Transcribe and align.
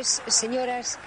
señores 0.00 0.40
señoras, 0.40 0.98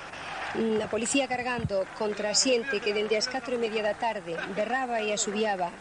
a 0.84 0.88
policía 0.88 1.28
cargando 1.28 1.86
contra 1.98 2.30
a 2.30 2.38
xente 2.38 2.78
que 2.78 2.94
dende 2.94 3.18
as 3.18 3.26
4 3.26 3.58
e 3.58 3.62
media 3.62 3.82
da 3.82 3.98
tarde 3.98 4.38
berraba 4.54 5.02
e 5.02 5.10
asubiaba. 5.10 5.74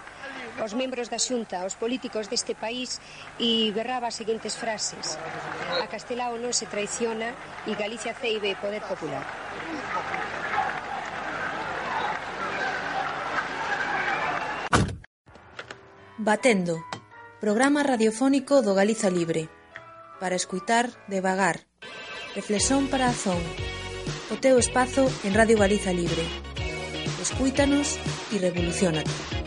Aos 0.61 0.73
membros 0.73 1.09
da 1.13 1.21
xunta, 1.21 1.61
aos 1.61 1.77
políticos 1.77 2.29
deste 2.29 2.57
país 2.57 3.01
e 3.37 3.73
berraba 3.73 4.09
as 4.09 4.17
seguintes 4.17 4.57
frases. 4.57 5.21
A 5.81 5.87
Castelao 5.89 6.41
non 6.41 6.57
se 6.57 6.65
traiciona 6.69 7.37
e 7.69 7.77
Galicia 7.77 8.17
ceibe 8.17 8.57
poder 8.57 8.81
popular. 8.85 9.25
Batendo, 16.17 16.81
programa 17.45 17.85
radiofónico 17.85 18.65
do 18.65 18.73
Galiza 18.73 19.13
Libre 19.13 19.53
para 20.21 20.39
escuitar 20.39 20.89
devagar 21.09 21.72
Reflexión 22.35 22.87
para 22.87 23.09
a 23.09 23.13
Zón. 23.13 23.37
O 24.33 24.41
teu 24.41 24.57
espazo 24.57 25.05
en 25.21 25.37
Radio 25.37 25.61
Galiza 25.61 25.93
Libre. 25.93 26.25
Escúitanos 27.21 28.01
e 28.33 28.41
revolucionate. 28.41 29.42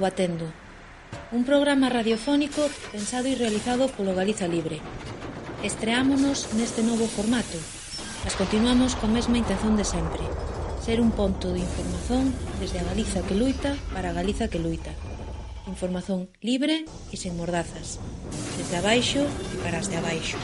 ao 0.00 0.08
Batendo. 0.08 0.48
Un 1.30 1.44
programa 1.44 1.92
radiofónico 1.92 2.64
pensado 2.88 3.28
e 3.28 3.36
realizado 3.36 3.92
polo 3.92 4.16
Galiza 4.16 4.48
Libre. 4.48 4.80
Estreámonos 5.60 6.56
neste 6.56 6.80
novo 6.80 7.04
formato, 7.04 7.60
mas 8.24 8.32
continuamos 8.32 8.96
con 8.96 9.12
mesma 9.12 9.36
intención 9.36 9.76
de 9.76 9.84
sempre, 9.84 10.24
ser 10.80 11.04
un 11.04 11.12
ponto 11.12 11.52
de 11.52 11.60
información 11.60 12.32
desde 12.56 12.80
a 12.80 12.86
Galiza 12.88 13.20
que 13.28 13.36
luita 13.36 13.76
para 13.92 14.10
a 14.10 14.16
Galiza 14.16 14.48
que 14.48 14.56
luita. 14.56 14.96
Información 15.68 16.32
libre 16.40 16.88
e 17.12 17.16
sen 17.20 17.36
mordazas, 17.36 18.00
desde 18.56 18.80
abaixo 18.80 19.20
e 19.20 19.56
para 19.60 19.84
as 19.84 19.92
de 19.92 20.00
abaixo. 20.00 20.40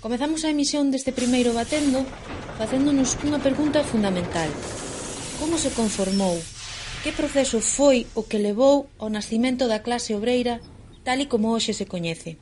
Comezamos 0.00 0.48
a 0.48 0.52
emisión 0.56 0.88
deste 0.88 1.12
primeiro 1.12 1.52
Batendo 1.52 2.00
facéndonos 2.56 3.20
unha 3.20 3.36
pergunta 3.36 3.84
fundamental. 3.84 4.48
Como 5.36 5.60
se 5.60 5.68
conformou 5.76 6.40
Que 7.00 7.12
proceso 7.12 7.64
foi 7.64 8.04
o 8.12 8.28
que 8.28 8.36
levou 8.36 8.92
ao 9.00 9.08
nascimento 9.08 9.64
da 9.72 9.80
clase 9.80 10.12
obreira 10.12 10.60
tal 11.00 11.16
e 11.16 11.30
como 11.32 11.56
hoxe 11.56 11.72
se 11.72 11.88
coñece, 11.88 12.36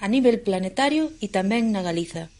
a 0.00 0.08
nivel 0.08 0.40
planetario 0.40 1.12
e 1.20 1.28
tamén 1.28 1.68
na 1.68 1.84
Galiza? 1.84 2.32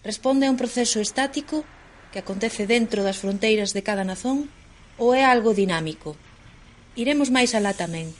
Responde 0.00 0.48
a 0.48 0.52
un 0.52 0.56
proceso 0.56 0.96
estático 1.04 1.68
que 2.08 2.24
acontece 2.24 2.64
dentro 2.64 3.04
das 3.04 3.20
fronteiras 3.20 3.76
de 3.76 3.84
cada 3.84 4.08
nazón 4.08 4.48
ou 4.96 5.12
é 5.12 5.20
algo 5.20 5.52
dinámico? 5.52 6.16
Iremos 6.96 7.28
máis 7.28 7.52
alá 7.52 7.76
tamén. 7.76 8.16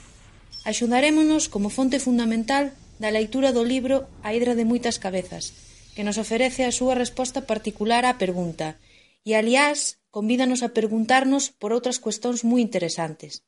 Axudarémonos 0.61 1.49
como 1.49 1.73
fonte 1.73 1.97
fundamental 1.97 2.77
da 3.01 3.09
leitura 3.09 3.49
do 3.57 3.65
libro 3.65 4.05
A 4.21 4.37
Hidra 4.37 4.53
de 4.53 4.69
moitas 4.69 5.01
cabezas, 5.01 5.49
que 5.97 6.05
nos 6.05 6.21
oferece 6.21 6.61
a 6.61 6.69
súa 6.69 6.93
resposta 6.93 7.41
particular 7.49 8.05
á 8.05 8.21
pergunta, 8.21 8.77
e 9.25 9.33
aliás 9.33 9.97
convídanos 10.17 10.61
a 10.65 10.73
preguntarnos 10.77 11.43
por 11.61 11.69
outras 11.77 12.01
cuestións 12.05 12.41
moi 12.49 12.61
interesantes. 12.67 13.45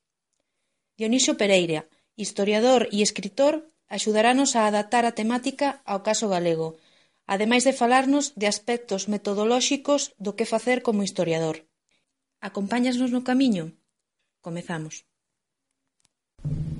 Dionisio 1.02 1.34
Pereira, 1.42 1.90
historiador 2.24 2.82
e 2.94 3.02
escritor, 3.02 3.54
axudaranos 3.96 4.54
a 4.54 4.70
adaptar 4.70 5.04
a 5.10 5.18
temática 5.20 5.68
ao 5.92 6.06
caso 6.08 6.30
galego, 6.30 6.70
ademais 7.34 7.66
de 7.66 7.74
falarnos 7.82 8.26
de 8.38 8.46
aspectos 8.54 9.02
metodolóxicos 9.14 10.02
do 10.22 10.38
que 10.38 10.46
facer 10.54 10.78
como 10.86 11.02
historiador. 11.08 11.58
Acompáñasnos 12.48 13.10
no 13.16 13.26
camiño? 13.30 13.66
Comezamos. 14.46 15.10
Thank 16.40 16.74
you. 16.74 16.79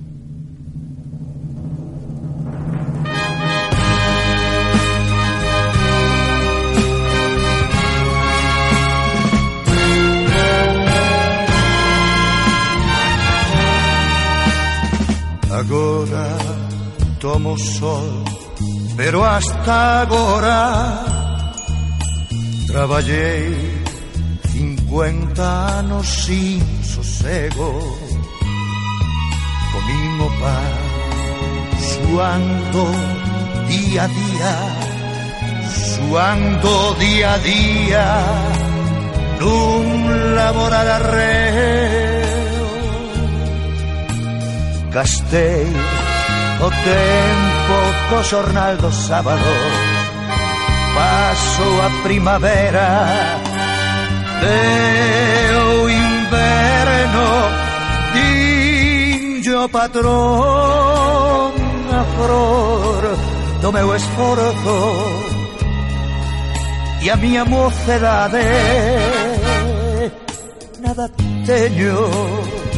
Agora 15.60 16.26
tomo 17.20 17.54
sol, 17.58 18.24
pero 18.96 19.22
hasta 19.22 20.00
agora 20.00 21.04
traballei 22.66 23.54
50 24.52 25.78
anos 25.80 26.06
sin 26.08 26.64
sosego. 26.82 27.78
Comín 29.72 30.20
o 30.22 30.30
pan 30.40 30.72
suando 31.90 32.82
día 33.68 34.04
a 34.04 34.08
día 34.08 34.54
Suando 35.94 36.94
día 36.94 37.34
a 37.34 37.38
día 37.38 38.06
Nun 39.38 40.34
laborar 40.34 40.88
arreo 40.88 42.09
Gastei 44.90 45.66
o 46.60 46.68
tempo 46.68 47.76
co 48.08 48.22
xornal 48.24 48.76
do 48.76 48.90
sábado 48.90 49.52
Paso 50.94 51.62
a 51.86 52.02
primavera 52.02 53.38
Deu 54.40 55.88
inverno 55.88 57.28
Dinho 58.14 59.68
patrón 59.68 61.52
a 61.92 62.04
flor 62.16 63.02
do 63.62 63.72
meu 63.72 63.94
esforzo 63.94 64.76
E 67.00 67.10
a 67.10 67.16
miña 67.16 67.44
mocedade 67.44 68.42
Nada 70.80 71.08
teño. 71.46 72.69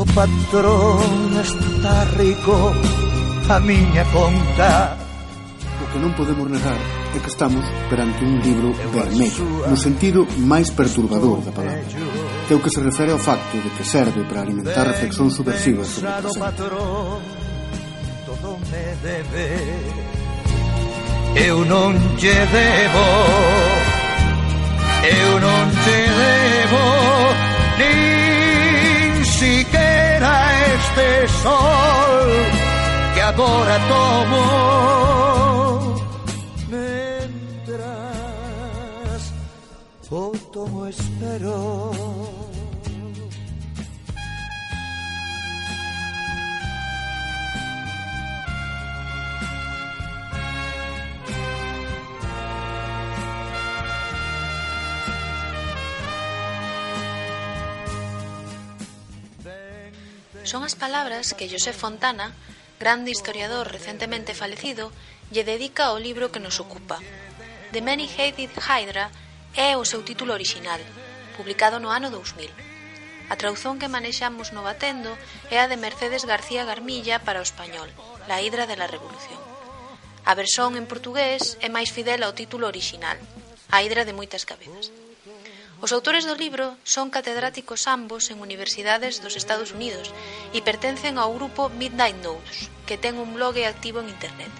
O 0.00 0.04
patrón 0.06 1.36
está 1.36 2.04
rico 2.16 2.72
a 3.50 3.60
miña 3.60 4.02
conta. 4.08 4.96
O 5.76 5.92
que 5.92 5.98
non 6.00 6.16
podemos 6.16 6.48
negar 6.48 6.80
é 7.12 7.20
que 7.20 7.28
estamos 7.28 7.60
perante 7.92 8.24
un 8.24 8.40
libro 8.40 8.72
vermello 8.96 9.68
no 9.68 9.76
sentido 9.76 10.24
máis 10.40 10.72
perturbador 10.72 11.44
da 11.44 11.52
palabra 11.52 11.84
que 11.84 12.48
é 12.48 12.56
o 12.56 12.64
que 12.64 12.72
se 12.72 12.80
refere 12.80 13.12
ao 13.12 13.20
facto 13.20 13.60
de 13.60 13.68
que 13.76 13.84
serve 13.84 14.24
para 14.24 14.40
alimentar 14.40 14.88
reflexións 14.88 15.36
subversivas 15.36 15.92
sobre 15.92 16.08
o 16.08 16.32
presente. 16.32 16.64
todo 18.24 18.56
me 18.72 18.84
debe. 19.04 19.48
Eu 21.44 21.60
non 21.68 21.92
che 22.16 22.32
debo 22.56 23.04
Eu 25.04 25.30
non 25.44 25.64
te 25.84 25.98
debo 26.24 26.82
Ni 27.76 28.29
siquiera 29.40 30.32
este 30.74 31.08
sol 31.42 32.28
que 33.14 33.22
agora 33.22 33.76
tomo. 33.92 34.44
Mientras 36.68 37.80
o 40.10 40.32
tomo 40.52 40.86
espero 40.86 41.56
Son 60.50 60.66
as 60.66 60.74
palabras 60.74 61.30
que 61.38 61.46
José 61.46 61.70
Fontana, 61.70 62.34
grande 62.82 63.14
historiador 63.14 63.70
recentemente 63.70 64.34
falecido, 64.34 64.90
lle 65.30 65.46
dedica 65.46 65.86
ao 65.86 66.02
libro 66.02 66.34
que 66.34 66.42
nos 66.42 66.58
ocupa. 66.58 66.98
The 67.70 67.78
Many 67.78 68.10
Headed 68.10 68.50
Hydra 68.58 69.14
é 69.54 69.78
o 69.78 69.86
seu 69.86 70.02
título 70.02 70.34
orixinal, 70.34 70.82
publicado 71.38 71.78
no 71.78 71.94
ano 71.94 72.10
2000. 72.10 72.50
A 73.30 73.38
tradución 73.38 73.78
que 73.78 73.86
manexamos 73.94 74.50
no 74.50 74.66
Batendo 74.66 75.14
é 75.54 75.62
a 75.62 75.70
de 75.70 75.78
Mercedes 75.78 76.26
García 76.26 76.66
Garmilla 76.66 77.22
para 77.22 77.38
o 77.38 77.46
español, 77.46 77.86
La 78.26 78.42
Hidra 78.42 78.66
de 78.66 78.74
la 78.74 78.90
Revolución. 78.90 79.38
A 80.26 80.34
versión 80.34 80.74
en 80.74 80.90
portugués 80.90 81.62
é 81.62 81.70
máis 81.70 81.94
fidel 81.94 82.26
ao 82.26 82.34
título 82.34 82.66
orixinal, 82.66 83.22
A 83.70 83.86
Hidra 83.86 84.02
de 84.02 84.18
moitas 84.18 84.42
cabezas. 84.42 84.90
Os 85.80 85.96
autores 85.96 86.28
do 86.28 86.36
libro 86.36 86.76
son 86.84 87.08
catedráticos 87.08 87.88
ambos 87.88 88.28
en 88.28 88.44
universidades 88.44 89.24
dos 89.24 89.32
Estados 89.32 89.72
Unidos 89.72 90.12
e 90.52 90.60
pertencen 90.60 91.16
ao 91.16 91.32
grupo 91.32 91.72
Midnight 91.72 92.20
Notes, 92.20 92.68
que 92.84 93.00
ten 93.00 93.16
un 93.16 93.32
blog 93.32 93.56
activo 93.64 94.04
en 94.04 94.12
Internet. 94.12 94.52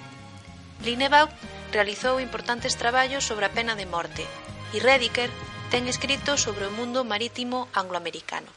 Linebaugh 0.80 1.28
realizou 1.76 2.24
importantes 2.24 2.80
traballos 2.80 3.28
sobre 3.28 3.44
a 3.44 3.52
pena 3.52 3.76
de 3.76 3.84
morte 3.84 4.24
e 4.72 4.80
Rediker 4.80 5.28
ten 5.68 5.84
escrito 5.92 6.40
sobre 6.40 6.64
o 6.64 6.72
mundo 6.72 7.04
marítimo 7.04 7.68
angloamericano. 7.76 8.48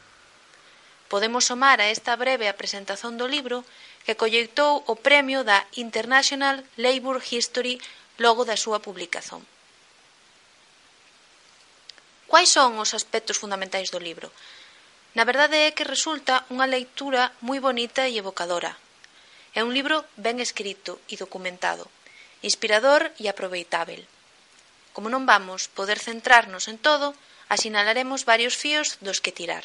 Podemos 1.12 1.44
somar 1.44 1.84
a 1.84 1.92
esta 1.92 2.16
breve 2.16 2.48
presentación 2.56 3.20
do 3.20 3.28
libro 3.28 3.60
que 4.08 4.16
colleitou 4.16 4.80
o 4.88 4.96
premio 4.96 5.44
da 5.44 5.68
International 5.76 6.64
Labour 6.80 7.20
History 7.20 7.76
logo 8.16 8.48
da 8.48 8.56
súa 8.56 8.80
publicación. 8.80 9.44
Quais 12.34 12.50
son 12.50 12.82
os 12.82 12.98
aspectos 12.98 13.38
fundamentais 13.38 13.94
do 13.94 14.02
libro? 14.02 14.26
Na 15.14 15.22
verdade 15.22 15.70
é 15.70 15.74
que 15.76 15.86
resulta 15.86 16.42
unha 16.50 16.66
leitura 16.66 17.30
moi 17.46 17.62
bonita 17.62 18.10
e 18.10 18.18
evocadora. 18.18 18.74
É 19.54 19.62
un 19.62 19.70
libro 19.70 20.02
ben 20.18 20.42
escrito 20.42 20.98
e 21.06 21.14
documentado, 21.14 21.86
inspirador 22.42 23.14
e 23.22 23.30
aproveitável. 23.30 24.02
Como 24.90 25.06
non 25.14 25.30
vamos 25.30 25.70
poder 25.78 26.02
centrarnos 26.02 26.66
en 26.66 26.82
todo, 26.82 27.14
asinalaremos 27.54 28.26
varios 28.26 28.58
fíos 28.58 28.98
dos 28.98 29.22
que 29.22 29.30
tirar. 29.30 29.62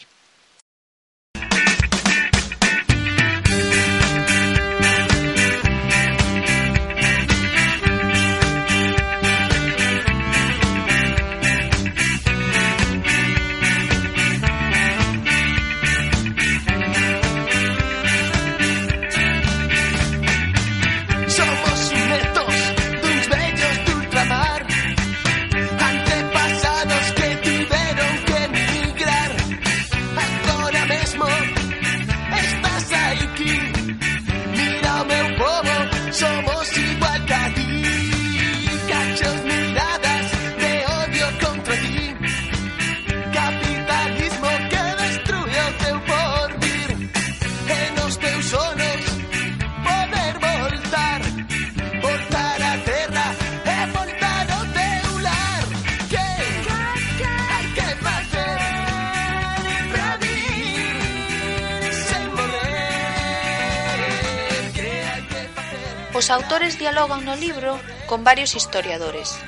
dialogan 66.99 67.23
no 67.23 67.37
libro 67.37 67.79
con 68.07 68.25
varios 68.25 68.55
historiadores, 68.55 69.39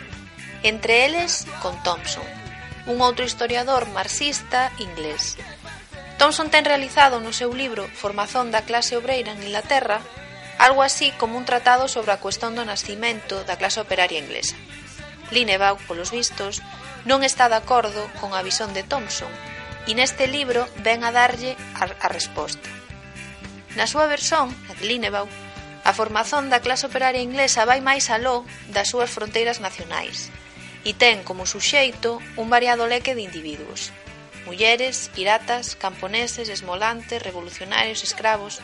entre 0.64 1.04
eles 1.04 1.46
con 1.62 1.76
Thompson, 1.84 2.24
un 2.88 3.04
outro 3.04 3.28
historiador 3.28 3.92
marxista 3.92 4.72
inglés. 4.80 5.36
Thompson 6.16 6.48
ten 6.48 6.64
realizado 6.64 7.20
no 7.20 7.36
seu 7.36 7.52
libro 7.52 7.92
Formación 7.92 8.56
da 8.56 8.64
clase 8.64 8.96
obreira 8.96 9.36
en 9.36 9.44
Inglaterra 9.44 10.00
algo 10.64 10.80
así 10.80 11.12
como 11.20 11.36
un 11.36 11.44
tratado 11.44 11.92
sobre 11.92 12.16
a 12.16 12.24
cuestión 12.24 12.56
do 12.56 12.64
nascimento 12.64 13.44
da 13.44 13.60
clase 13.60 13.84
operaria 13.84 14.24
inglesa. 14.24 14.56
Linebaugh, 15.36 15.84
polos 15.92 16.16
vistos, 16.16 16.64
non 17.04 17.20
está 17.20 17.52
de 17.52 17.60
acordo 17.60 18.08
con 18.24 18.32
a 18.32 18.40
visón 18.48 18.72
de 18.72 18.88
Thompson 18.88 19.28
e 19.84 19.92
neste 19.92 20.24
libro 20.24 20.72
ven 20.80 21.04
a 21.04 21.12
darlle 21.12 21.60
a, 21.76 21.84
a 21.84 22.08
resposta. 22.08 22.72
Na 23.76 23.92
súa 23.92 24.08
versión, 24.08 24.56
a 24.72 24.74
de 24.80 24.88
Linebaugh, 24.88 25.51
A 25.84 25.94
formación 25.98 26.54
da 26.54 26.62
clase 26.62 26.86
operaria 26.86 27.26
inglesa 27.26 27.66
vai 27.66 27.82
máis 27.82 28.14
aló 28.14 28.46
das 28.70 28.94
súas 28.94 29.10
fronteiras 29.10 29.58
nacionais 29.58 30.30
e 30.86 30.94
ten 30.94 31.26
como 31.26 31.50
suxeito 31.50 32.22
un 32.38 32.54
variado 32.54 32.86
leque 32.86 33.18
de 33.18 33.26
individuos. 33.26 33.90
Mulleres, 34.46 35.10
piratas, 35.14 35.74
camponeses, 35.78 36.50
esmolantes, 36.50 37.22
revolucionarios, 37.22 38.06
escravos... 38.06 38.62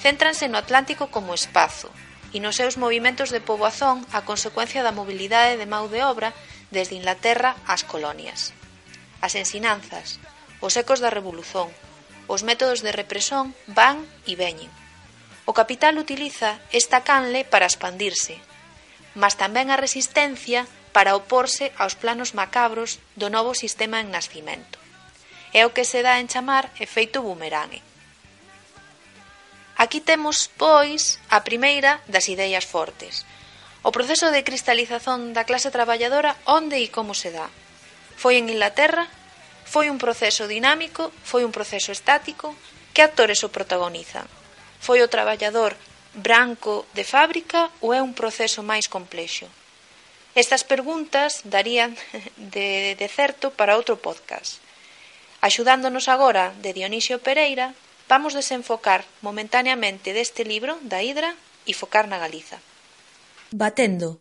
Céntranse 0.00 0.48
no 0.48 0.56
Atlántico 0.56 1.12
como 1.12 1.36
espazo 1.36 1.92
e 2.32 2.40
nos 2.40 2.56
seus 2.56 2.80
movimentos 2.80 3.28
de 3.28 3.44
poboazón 3.44 4.00
a 4.16 4.24
consecuencia 4.24 4.80
da 4.80 4.96
mobilidade 4.96 5.60
de 5.60 5.68
mau 5.68 5.92
de 5.92 6.00
obra 6.00 6.32
desde 6.72 6.96
Inglaterra 6.96 7.52
ás 7.68 7.84
colonias. 7.84 8.56
As 9.20 9.36
ensinanzas, 9.36 10.16
os 10.64 10.72
ecos 10.80 11.04
da 11.04 11.12
revolución, 11.12 11.68
os 12.32 12.40
métodos 12.40 12.80
de 12.80 12.96
represión 12.96 13.52
van 13.68 14.08
e 14.24 14.40
veñen 14.40 14.72
O 15.50 15.52
capital 15.52 15.98
utiliza 15.98 16.62
esta 16.70 17.02
canle 17.02 17.42
para 17.42 17.66
expandirse, 17.66 18.38
mas 19.18 19.34
tamén 19.34 19.74
a 19.74 19.80
resistencia 19.82 20.62
para 20.94 21.18
oporse 21.18 21.74
aos 21.74 21.98
planos 21.98 22.38
macabros 22.38 23.02
do 23.18 23.34
novo 23.34 23.58
sistema 23.58 23.98
en 23.98 24.14
nascimento. 24.14 24.78
É 25.50 25.66
o 25.66 25.74
que 25.74 25.82
se 25.82 26.06
dá 26.06 26.22
en 26.22 26.30
chamar 26.30 26.70
efeito 26.78 27.26
bumerangue. 27.26 27.82
Aquí 29.74 29.98
temos, 29.98 30.46
pois, 30.54 31.18
a 31.34 31.42
primeira 31.42 31.98
das 32.06 32.30
ideas 32.30 32.62
fortes, 32.62 33.26
o 33.82 33.90
proceso 33.90 34.30
de 34.30 34.46
cristalización 34.46 35.34
da 35.34 35.42
clase 35.50 35.74
traballadora 35.74 36.38
onde 36.46 36.78
e 36.78 36.94
como 36.94 37.10
se 37.10 37.34
dá. 37.34 37.50
Foi 38.14 38.38
en 38.38 38.46
Inglaterra, 38.46 39.10
foi 39.66 39.90
un 39.90 39.98
proceso 39.98 40.46
dinámico, 40.46 41.10
foi 41.26 41.42
un 41.42 41.50
proceso 41.50 41.90
estático, 41.90 42.54
que 42.94 43.02
actores 43.02 43.42
o 43.42 43.50
protagonizan? 43.50 44.30
Foi 44.80 45.04
o 45.04 45.12
traballador 45.12 45.76
branco 46.16 46.88
de 46.96 47.04
fábrica 47.04 47.70
ou 47.84 47.94
é 47.94 48.00
un 48.02 48.16
proceso 48.16 48.64
máis 48.64 48.88
complexo? 48.88 49.46
Estas 50.34 50.64
preguntas 50.64 51.44
darían 51.44 51.94
de, 52.54 52.96
de 52.96 53.08
certo 53.12 53.52
para 53.52 53.76
outro 53.76 54.00
podcast. 54.00 54.58
Axudándonos 55.44 56.08
agora 56.08 56.52
de 56.60 56.72
Dionisio 56.72 57.20
Pereira, 57.20 57.76
vamos 58.08 58.34
desenfocar 58.34 59.04
momentaneamente 59.22 60.12
deste 60.12 60.44
libro 60.44 60.76
da 60.82 61.04
Hidra 61.04 61.32
e 61.66 61.72
focar 61.72 62.08
na 62.08 62.18
Galiza. 62.18 62.58
Batendo, 63.52 64.20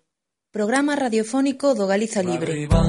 programa 0.52 0.96
radiofónico 0.96 1.76
do 1.76 1.86
Galiza 1.86 2.22
Libre. 2.22 2.52
Arriba, 2.52 2.80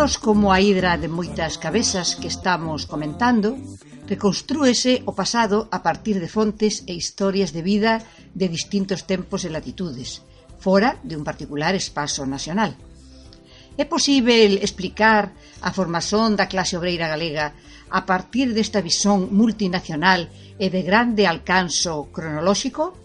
libros 0.00 0.16
como 0.16 0.50
A 0.50 0.64
Hidra 0.64 0.96
de 0.96 1.12
moitas 1.12 1.60
cabezas 1.60 2.16
que 2.16 2.32
estamos 2.32 2.88
comentando, 2.88 3.60
reconstrúese 4.08 5.04
o 5.04 5.12
pasado 5.12 5.68
a 5.68 5.84
partir 5.84 6.16
de 6.24 6.32
fontes 6.32 6.88
e 6.88 6.96
historias 6.96 7.52
de 7.52 7.60
vida 7.60 8.00
de 8.32 8.48
distintos 8.48 9.04
tempos 9.04 9.44
e 9.44 9.52
latitudes, 9.52 10.24
fora 10.56 10.96
de 11.04 11.20
un 11.20 11.24
particular 11.28 11.76
espazo 11.76 12.24
nacional. 12.24 12.72
É 13.76 13.84
posível 13.84 14.56
explicar 14.64 15.36
a 15.60 15.68
formación 15.68 16.32
da 16.32 16.48
clase 16.48 16.80
obreira 16.80 17.04
galega 17.04 17.52
a 17.92 18.08
partir 18.08 18.56
desta 18.56 18.80
visón 18.80 19.28
multinacional 19.36 20.32
e 20.56 20.72
de 20.72 20.80
grande 20.80 21.28
alcanzo 21.28 22.08
cronolóxico? 22.08 22.96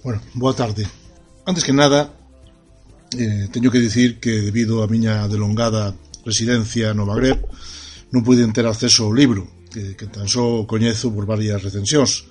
Bueno, 0.00 0.24
boa 0.32 0.56
tarde. 0.56 0.88
Antes 1.44 1.60
que 1.60 1.76
nada, 1.76 2.15
eh, 3.14 3.46
teño 3.52 3.70
que 3.70 3.78
dicir 3.78 4.18
que 4.18 4.42
debido 4.42 4.82
á 4.82 4.90
miña 4.90 5.30
delongada 5.30 5.94
residencia 6.26 6.90
no 6.90 7.06
Magreb 7.06 7.38
non 8.10 8.26
puiden 8.26 8.50
ter 8.50 8.66
acceso 8.66 9.06
ao 9.06 9.14
libro, 9.14 9.46
que, 9.70 9.94
que 9.94 10.10
tan 10.10 10.26
só 10.26 10.66
coñezo 10.66 11.14
por 11.14 11.26
varias 11.26 11.62
recensións. 11.62 12.26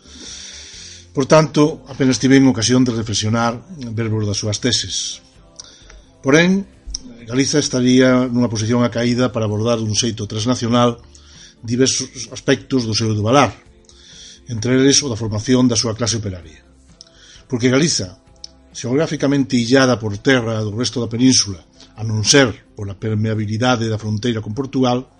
Por 1.15 1.31
tanto, 1.31 1.87
apenas 1.87 2.19
tive 2.19 2.35
en 2.35 2.47
ocasión 2.51 2.83
de 2.83 2.91
reflexionar 2.91 3.63
verbos 3.95 4.27
das 4.27 4.35
súas 4.35 4.59
teses. 4.59 5.23
Porén, 6.19 6.67
Galiza 7.25 7.57
estaría 7.57 8.27
nunha 8.27 8.51
posición 8.51 8.83
acaída 8.83 9.31
para 9.31 9.47
abordar 9.47 9.79
dun 9.79 9.95
xeito 9.95 10.27
transnacional 10.27 10.99
diversos 11.63 12.29
aspectos 12.29 12.85
do 12.85 12.93
seu 12.93 13.15
devalar, 13.15 13.49
entre 14.51 14.77
eles 14.77 15.01
o 15.01 15.09
da 15.09 15.17
formación 15.17 15.65
da 15.65 15.79
súa 15.79 15.97
clase 15.97 16.19
operaria. 16.21 16.61
Porque 17.49 17.71
Galiza, 17.71 18.21
xeográficamente 18.75 19.55
illada 19.55 19.95
por 19.95 20.19
terra 20.19 20.59
do 20.59 20.75
resto 20.75 20.99
da 20.99 21.07
península, 21.07 21.63
a 21.95 22.03
non 22.03 22.27
ser 22.27 22.51
pola 22.75 22.99
permeabilidade 22.99 23.87
da 23.87 23.95
fronteira 23.95 24.43
con 24.43 24.51
Portugal, 24.51 25.15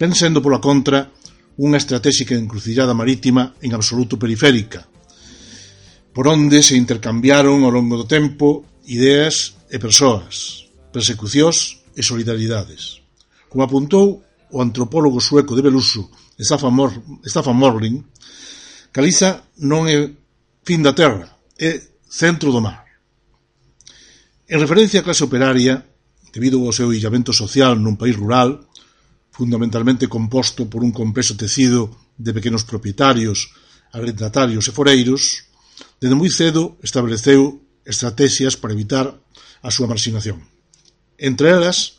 ven 0.00 0.16
sendo 0.16 0.40
pola 0.40 0.64
contra 0.64 1.12
unha 1.60 1.76
estratégica 1.76 2.32
encrucillada 2.32 2.96
marítima 2.96 3.52
en 3.60 3.76
absoluto 3.76 4.16
periférica, 4.16 4.88
por 6.16 6.24
onde 6.24 6.64
se 6.64 6.80
intercambiaron 6.80 7.68
ao 7.68 7.72
longo 7.76 8.00
do 8.00 8.08
tempo 8.08 8.64
ideas 8.88 9.60
e 9.68 9.76
persoas, 9.76 10.64
persecucións 10.88 11.84
e 11.92 12.00
solidaridades. 12.00 13.04
Como 13.52 13.60
apuntou 13.60 14.24
o 14.48 14.64
antropólogo 14.64 15.20
sueco 15.20 15.52
de 15.52 15.60
Beluso, 15.60 16.08
Staffan, 16.40 16.72
Mor 16.72 16.96
Staffan 17.28 17.60
Morling, 17.60 18.00
Caliza 18.88 19.52
non 19.60 19.84
é 19.84 20.08
fin 20.64 20.80
da 20.80 20.96
terra, 20.96 21.28
é 21.60 21.76
centro 22.08 22.48
do 22.48 22.64
mar. 22.64 22.85
En 24.46 24.62
referencia 24.62 25.02
á 25.02 25.04
clase 25.04 25.26
operaria, 25.26 25.82
debido 26.30 26.62
ao 26.62 26.70
seu 26.70 26.94
illamento 26.94 27.34
social 27.34 27.74
nun 27.82 27.98
país 27.98 28.14
rural, 28.14 28.62
fundamentalmente 29.34 30.06
composto 30.06 30.70
por 30.70 30.86
un 30.86 30.94
compeso 30.94 31.34
tecido 31.34 31.90
de 32.14 32.30
pequenos 32.30 32.62
propietarios, 32.62 33.50
arrendatarios 33.90 34.70
e 34.70 34.72
foreiros, 34.72 35.50
desde 35.98 36.14
moi 36.14 36.30
cedo 36.30 36.78
estableceu 36.78 37.58
estrategias 37.82 38.54
para 38.54 38.70
evitar 38.70 39.18
a 39.66 39.70
súa 39.74 39.90
marxinación. 39.90 40.38
Entre 41.18 41.50
elas, 41.50 41.98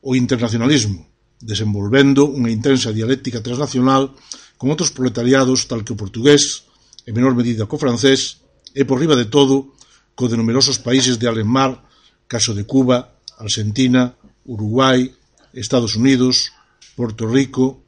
o 0.00 0.16
internacionalismo, 0.16 1.04
desenvolvendo 1.44 2.24
unha 2.24 2.48
intensa 2.48 2.88
dialéctica 2.88 3.44
transnacional 3.44 4.16
con 4.56 4.72
outros 4.72 4.96
proletariados 4.96 5.68
tal 5.68 5.84
que 5.84 5.92
o 5.92 6.00
portugués, 6.00 6.64
en 7.04 7.12
menor 7.12 7.36
medida 7.36 7.68
co 7.68 7.76
francés, 7.76 8.40
e 8.72 8.88
por 8.88 8.96
riba 8.96 9.12
de 9.12 9.28
todo 9.28 9.76
co 10.14 10.28
de 10.28 10.36
numerosos 10.36 10.78
países 10.78 11.18
de 11.18 11.28
Alemar, 11.28 11.84
caso 12.28 12.54
de 12.54 12.64
Cuba, 12.64 13.18
Argentina, 13.38 14.14
Uruguai, 14.44 15.12
Estados 15.52 15.96
Unidos, 15.96 16.52
Porto 16.96 17.26
Rico, 17.26 17.84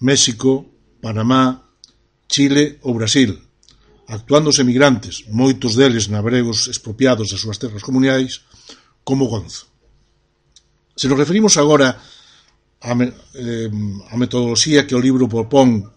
México, 0.00 0.66
Panamá, 1.00 1.62
Chile 2.28 2.78
ou 2.82 2.94
Brasil, 2.94 3.38
actuando 4.08 4.50
os 4.50 4.58
emigrantes, 4.58 5.24
moitos 5.30 5.78
deles 5.78 6.10
nabregos 6.10 6.66
expropiados 6.66 7.30
das 7.30 7.40
súas 7.40 7.58
terras 7.58 7.84
comunais, 7.86 8.42
como 9.04 9.30
Gonzo. 9.30 9.70
Se 10.96 11.06
nos 11.06 11.18
referimos 11.18 11.56
agora 11.56 11.98
a, 12.80 12.92
eh, 12.98 13.70
a 14.10 14.16
metodoloxía 14.16 14.86
que 14.86 14.94
o 14.94 15.02
libro 15.02 15.30
propón 15.30 15.93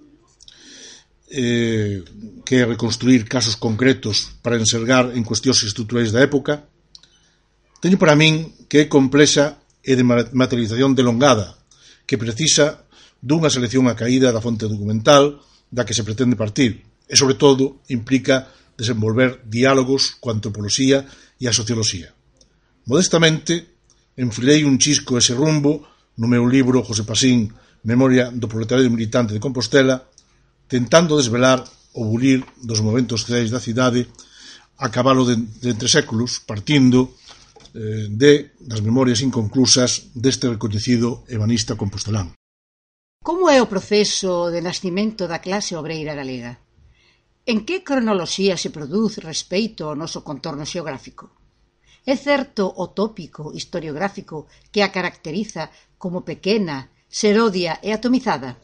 eh, 1.30 2.04
que 2.48 2.56
é 2.56 2.66
reconstruir 2.66 3.28
casos 3.28 3.60
concretos 3.60 4.40
para 4.40 4.56
ensergar 4.56 5.12
en 5.12 5.28
cuestións 5.28 5.64
estruturais 5.64 6.16
da 6.16 6.24
época, 6.24 6.64
teño 7.84 8.00
para 8.00 8.16
min 8.16 8.56
que 8.72 8.84
é 8.84 8.92
complexa 8.92 9.60
e 9.84 9.96
de 9.96 10.04
materialización 10.04 10.96
delongada, 10.96 11.60
que 12.08 12.20
precisa 12.20 12.88
dunha 13.20 13.52
selección 13.52 13.92
a 13.92 13.98
caída 14.00 14.32
da 14.32 14.44
fonte 14.44 14.68
documental 14.72 15.44
da 15.68 15.84
que 15.84 15.96
se 15.96 16.08
pretende 16.08 16.40
partir, 16.40 16.80
e, 17.08 17.16
sobre 17.20 17.36
todo, 17.36 17.84
implica 17.92 18.48
desenvolver 18.80 19.44
diálogos 19.44 20.16
coa 20.24 20.32
antropoloxía 20.32 21.04
e 21.36 21.48
a 21.50 21.56
socioloxía. 21.56 22.16
Modestamente, 22.88 23.84
enfilei 24.16 24.64
un 24.64 24.80
chisco 24.80 25.20
ese 25.20 25.36
rumbo 25.36 25.84
no 26.16 26.32
meu 26.32 26.48
libro 26.48 26.82
José 26.88 27.04
Pasín, 27.04 27.52
Memoria 27.84 28.32
do 28.32 28.48
Proletario 28.48 28.88
Militante 28.90 29.36
de 29.36 29.44
Compostela, 29.44 30.07
tentando 30.68 31.18
desvelar 31.18 31.64
o 31.94 32.06
bulir 32.06 32.46
dos 32.62 32.80
momentos 32.80 33.24
creais 33.24 33.50
da 33.50 33.64
cidade 33.64 34.08
a 34.78 34.88
cabalo 34.94 35.26
de, 35.26 35.36
de 35.36 35.74
entre 35.74 35.90
séculos, 35.90 36.40
partindo 36.46 37.18
eh, 37.74 38.08
de 38.12 38.54
das 38.62 38.82
memorias 38.86 39.26
inconclusas 39.26 40.14
deste 40.14 40.46
recoñecido 40.48 41.26
ebanista 41.28 41.74
compostelán. 41.74 42.38
Como 43.24 43.50
é 43.50 43.60
o 43.60 43.68
proceso 43.68 44.54
de 44.54 44.62
nascimento 44.62 45.26
da 45.26 45.42
clase 45.42 45.74
obreira 45.76 46.14
galega? 46.14 46.62
En 47.48 47.66
que 47.66 47.84
cronoloxía 47.84 48.56
se 48.60 48.70
produz 48.70 49.18
respeito 49.24 49.88
ao 49.88 49.98
noso 49.98 50.22
contorno 50.22 50.68
xeográfico? 50.68 51.32
É 52.08 52.16
certo 52.16 52.64
o 52.72 52.88
tópico 52.96 53.52
historiográfico 53.52 54.48
que 54.72 54.80
a 54.80 54.94
caracteriza 54.96 55.72
como 55.98 56.24
pequena, 56.24 56.92
serodia 57.10 57.80
e 57.84 57.92
atomizada? 57.92 58.62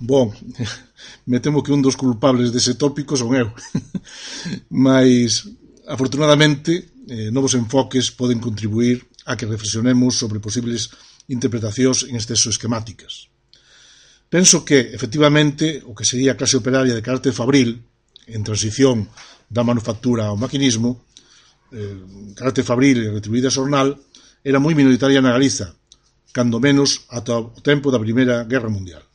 Bon, 0.00 0.32
me 1.30 1.40
temo 1.40 1.62
que 1.62 1.76
un 1.76 1.84
dos 1.84 1.94
culpables 2.00 2.48
dese 2.56 2.80
tópico 2.80 3.20
son 3.20 3.36
eu. 3.36 3.52
Mais, 4.72 5.44
afortunadamente, 5.84 6.88
eh, 7.04 7.28
novos 7.28 7.52
enfoques 7.52 8.08
poden 8.08 8.40
contribuir 8.40 9.04
a 9.28 9.36
que 9.36 9.44
reflexionemos 9.44 10.16
sobre 10.16 10.40
posibles 10.40 10.88
interpretacións 11.28 12.08
en 12.08 12.16
exceso 12.16 12.48
esquemáticas. 12.48 13.28
Penso 14.32 14.64
que, 14.64 14.88
efectivamente, 14.96 15.84
o 15.84 15.92
que 15.92 16.08
sería 16.08 16.32
a 16.32 16.38
clase 16.40 16.56
operaria 16.56 16.96
de 16.96 17.04
carácter 17.04 17.36
fabril, 17.36 17.84
en 18.24 18.40
transición 18.40 19.04
da 19.52 19.66
manufactura 19.68 20.32
ao 20.32 20.40
maquinismo, 20.40 21.04
eh, 21.76 22.32
carácter 22.40 22.64
fabril 22.64 23.04
e 23.04 23.12
retribuída 23.12 23.52
xornal, 23.52 24.00
era 24.40 24.56
moi 24.56 24.72
minoritaria 24.72 25.20
na 25.20 25.36
Galiza, 25.36 25.76
cando 26.32 26.56
menos 26.56 27.04
ata 27.12 27.36
o 27.36 27.60
tempo 27.60 27.92
da 27.92 28.00
Primeira 28.00 28.48
Guerra 28.48 28.72
Mundial. 28.72 29.09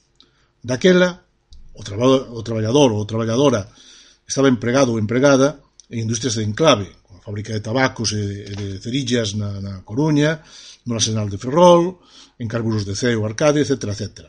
Daquela, 0.65 1.21
o, 1.77 1.83
traba, 1.85 2.33
o 2.33 2.41
traballador 2.41 2.89
ou 2.89 3.05
traballadora 3.05 3.69
estaba 4.25 4.49
empregado 4.49 4.89
ou 4.89 4.97
empregada 4.97 5.61
en 5.93 6.01
industrias 6.09 6.33
de 6.33 6.43
enclave, 6.43 6.89
como 7.05 7.21
a 7.21 7.21
fábrica 7.21 7.53
de 7.53 7.61
tabacos 7.61 8.17
e 8.17 8.49
de, 8.49 8.57
de 8.57 8.67
cerillas 8.81 9.37
na, 9.37 9.61
na 9.61 9.73
Coruña, 9.85 10.41
no 10.89 10.97
arsenal 10.97 11.29
de 11.29 11.37
Ferrol, 11.37 12.01
en 12.41 12.49
carburos 12.49 12.81
de 12.81 12.97
ceo, 12.97 13.21
arcade, 13.29 13.61
etc. 13.61 13.93
etc. 13.93 14.25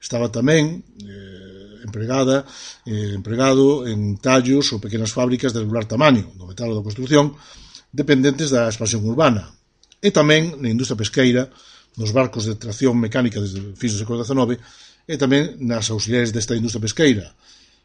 Estaba 0.00 0.32
tamén 0.32 0.80
eh, 1.04 1.84
empregada, 1.84 2.48
eh, 2.88 3.12
empregado 3.12 3.84
en 3.84 4.16
tallos 4.16 4.72
ou 4.72 4.80
pequenas 4.80 5.12
fábricas 5.12 5.52
de 5.52 5.60
regular 5.60 5.84
tamaño, 5.84 6.32
do 6.32 6.48
metal 6.48 6.72
ou 6.72 6.80
da 6.80 6.86
construción, 6.86 7.36
dependentes 7.92 8.48
da 8.48 8.72
expansión 8.72 9.04
urbana, 9.04 9.52
e 10.00 10.08
tamén 10.08 10.56
na 10.64 10.72
industria 10.72 10.96
pesqueira, 10.96 11.52
nos 12.00 12.10
barcos 12.10 12.48
de 12.48 12.56
tracción 12.56 12.96
mecánica 12.96 13.38
desde 13.38 13.60
fins 13.76 13.94
do 13.94 14.00
século 14.00 14.24
XIX, 14.24 14.58
e 15.04 15.14
tamén 15.20 15.60
nas 15.60 15.92
auxiliares 15.92 16.32
desta 16.32 16.56
industria 16.56 16.84
pesqueira, 16.84 17.26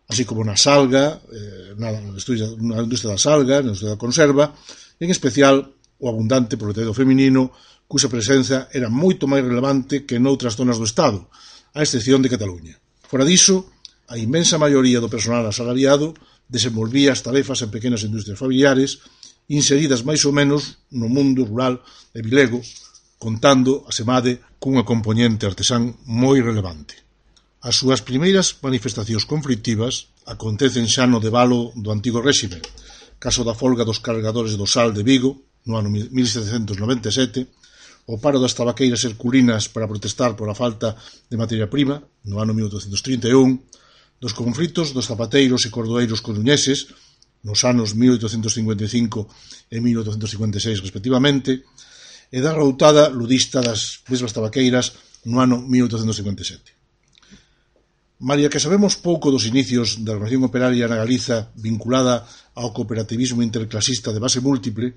así 0.10 0.26
como 0.26 0.42
na 0.42 0.58
salga, 0.58 1.22
eh, 1.30 1.76
na, 1.78 1.92
industria, 1.94 2.48
na 2.58 2.82
industria 2.82 3.14
da 3.14 3.22
salga, 3.22 3.62
na 3.62 3.72
industria 3.72 3.94
da 3.94 4.02
conserva, 4.02 4.56
e 4.98 5.06
en 5.06 5.12
especial 5.12 5.68
o 6.00 6.06
abundante 6.08 6.56
proletariado 6.56 6.96
feminino, 6.96 7.52
cuxa 7.90 8.08
presenza 8.08 8.72
era 8.72 8.88
moito 8.88 9.28
máis 9.28 9.44
relevante 9.44 10.08
que 10.08 10.22
noutras 10.22 10.56
zonas 10.56 10.80
do 10.80 10.88
Estado, 10.88 11.28
a 11.76 11.84
excepción 11.84 12.24
de 12.24 12.32
Cataluña. 12.32 12.80
Fora 13.06 13.28
diso, 13.28 13.70
a 14.08 14.18
inmensa 14.18 14.58
maioría 14.58 15.04
do 15.04 15.12
personal 15.12 15.46
asalariado 15.46 16.16
desenvolvía 16.50 17.14
as 17.14 17.22
tarefas 17.22 17.62
en 17.62 17.70
pequenas 17.70 18.02
industrias 18.02 18.40
familiares 18.40 19.04
inseridas 19.50 20.06
máis 20.06 20.22
ou 20.26 20.34
menos 20.34 20.86
no 20.94 21.10
mundo 21.10 21.46
rural 21.46 21.82
e 22.14 22.22
vilego, 22.22 22.62
contando, 23.18 23.84
asemade, 23.90 24.38
cunha 24.62 24.86
componente 24.86 25.50
artesán 25.50 25.98
moi 26.06 26.38
relevante. 26.40 27.09
As 27.60 27.76
súas 27.76 28.00
primeiras 28.08 28.56
manifestacións 28.64 29.28
conflictivas 29.28 30.16
acontecen 30.24 30.88
xa 30.88 31.04
no 31.12 31.20
debalo 31.20 31.76
do 31.76 31.92
antigo 31.92 32.24
réxime, 32.24 32.64
caso 33.20 33.44
da 33.44 33.52
folga 33.52 33.84
dos 33.84 34.00
cargadores 34.00 34.56
do 34.56 34.64
sal 34.64 34.96
de 34.96 35.04
Vigo 35.04 35.44
no 35.68 35.76
ano 35.76 35.92
1797, 35.92 37.52
o 38.08 38.16
paro 38.16 38.40
das 38.40 38.56
tabaqueiras 38.56 39.04
herculinas 39.04 39.68
para 39.68 39.92
protestar 39.92 40.40
pola 40.40 40.56
falta 40.56 40.96
de 41.28 41.36
materia 41.36 41.68
prima 41.68 42.00
no 42.24 42.40
ano 42.40 42.56
1831, 42.56 43.60
dos 44.24 44.32
conflitos 44.32 44.96
dos 44.96 45.12
zapateiros 45.12 45.68
e 45.68 45.70
cordoeiros 45.76 46.24
coruñeses 46.24 46.88
nos 47.44 47.68
anos 47.68 47.92
1855 47.92 49.28
e 49.68 49.84
1856 49.84 50.80
respectivamente, 50.80 51.68
e 52.32 52.40
da 52.40 52.56
routada 52.56 53.12
ludista 53.12 53.60
das 53.60 54.00
mesmas 54.08 54.32
tabaqueiras 54.32 54.96
no 55.28 55.44
ano 55.44 55.60
1857. 55.60 56.79
Malia 58.20 58.52
que 58.52 58.60
sabemos 58.60 59.00
pouco 59.00 59.32
dos 59.32 59.48
inicios 59.48 60.04
da 60.04 60.12
organización 60.12 60.44
operaria 60.44 60.92
na 60.92 61.00
Galiza 61.00 61.56
vinculada 61.56 62.28
ao 62.52 62.76
cooperativismo 62.76 63.40
interclasista 63.40 64.12
de 64.12 64.20
base 64.20 64.44
múltiple, 64.44 64.92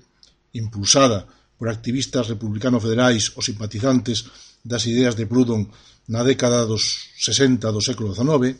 impulsada 0.51 1.23
por 1.55 1.71
activistas 1.71 2.27
republicano-federais 2.27 3.31
ou 3.39 3.39
simpatizantes 3.39 4.27
das 4.59 4.83
ideas 4.91 5.15
de 5.15 5.23
Proudhon 5.23 5.71
na 6.11 6.19
década 6.27 6.67
dos 6.67 7.15
60 7.15 7.63
do 7.71 7.79
século 7.79 8.11
XIX, 8.11 8.59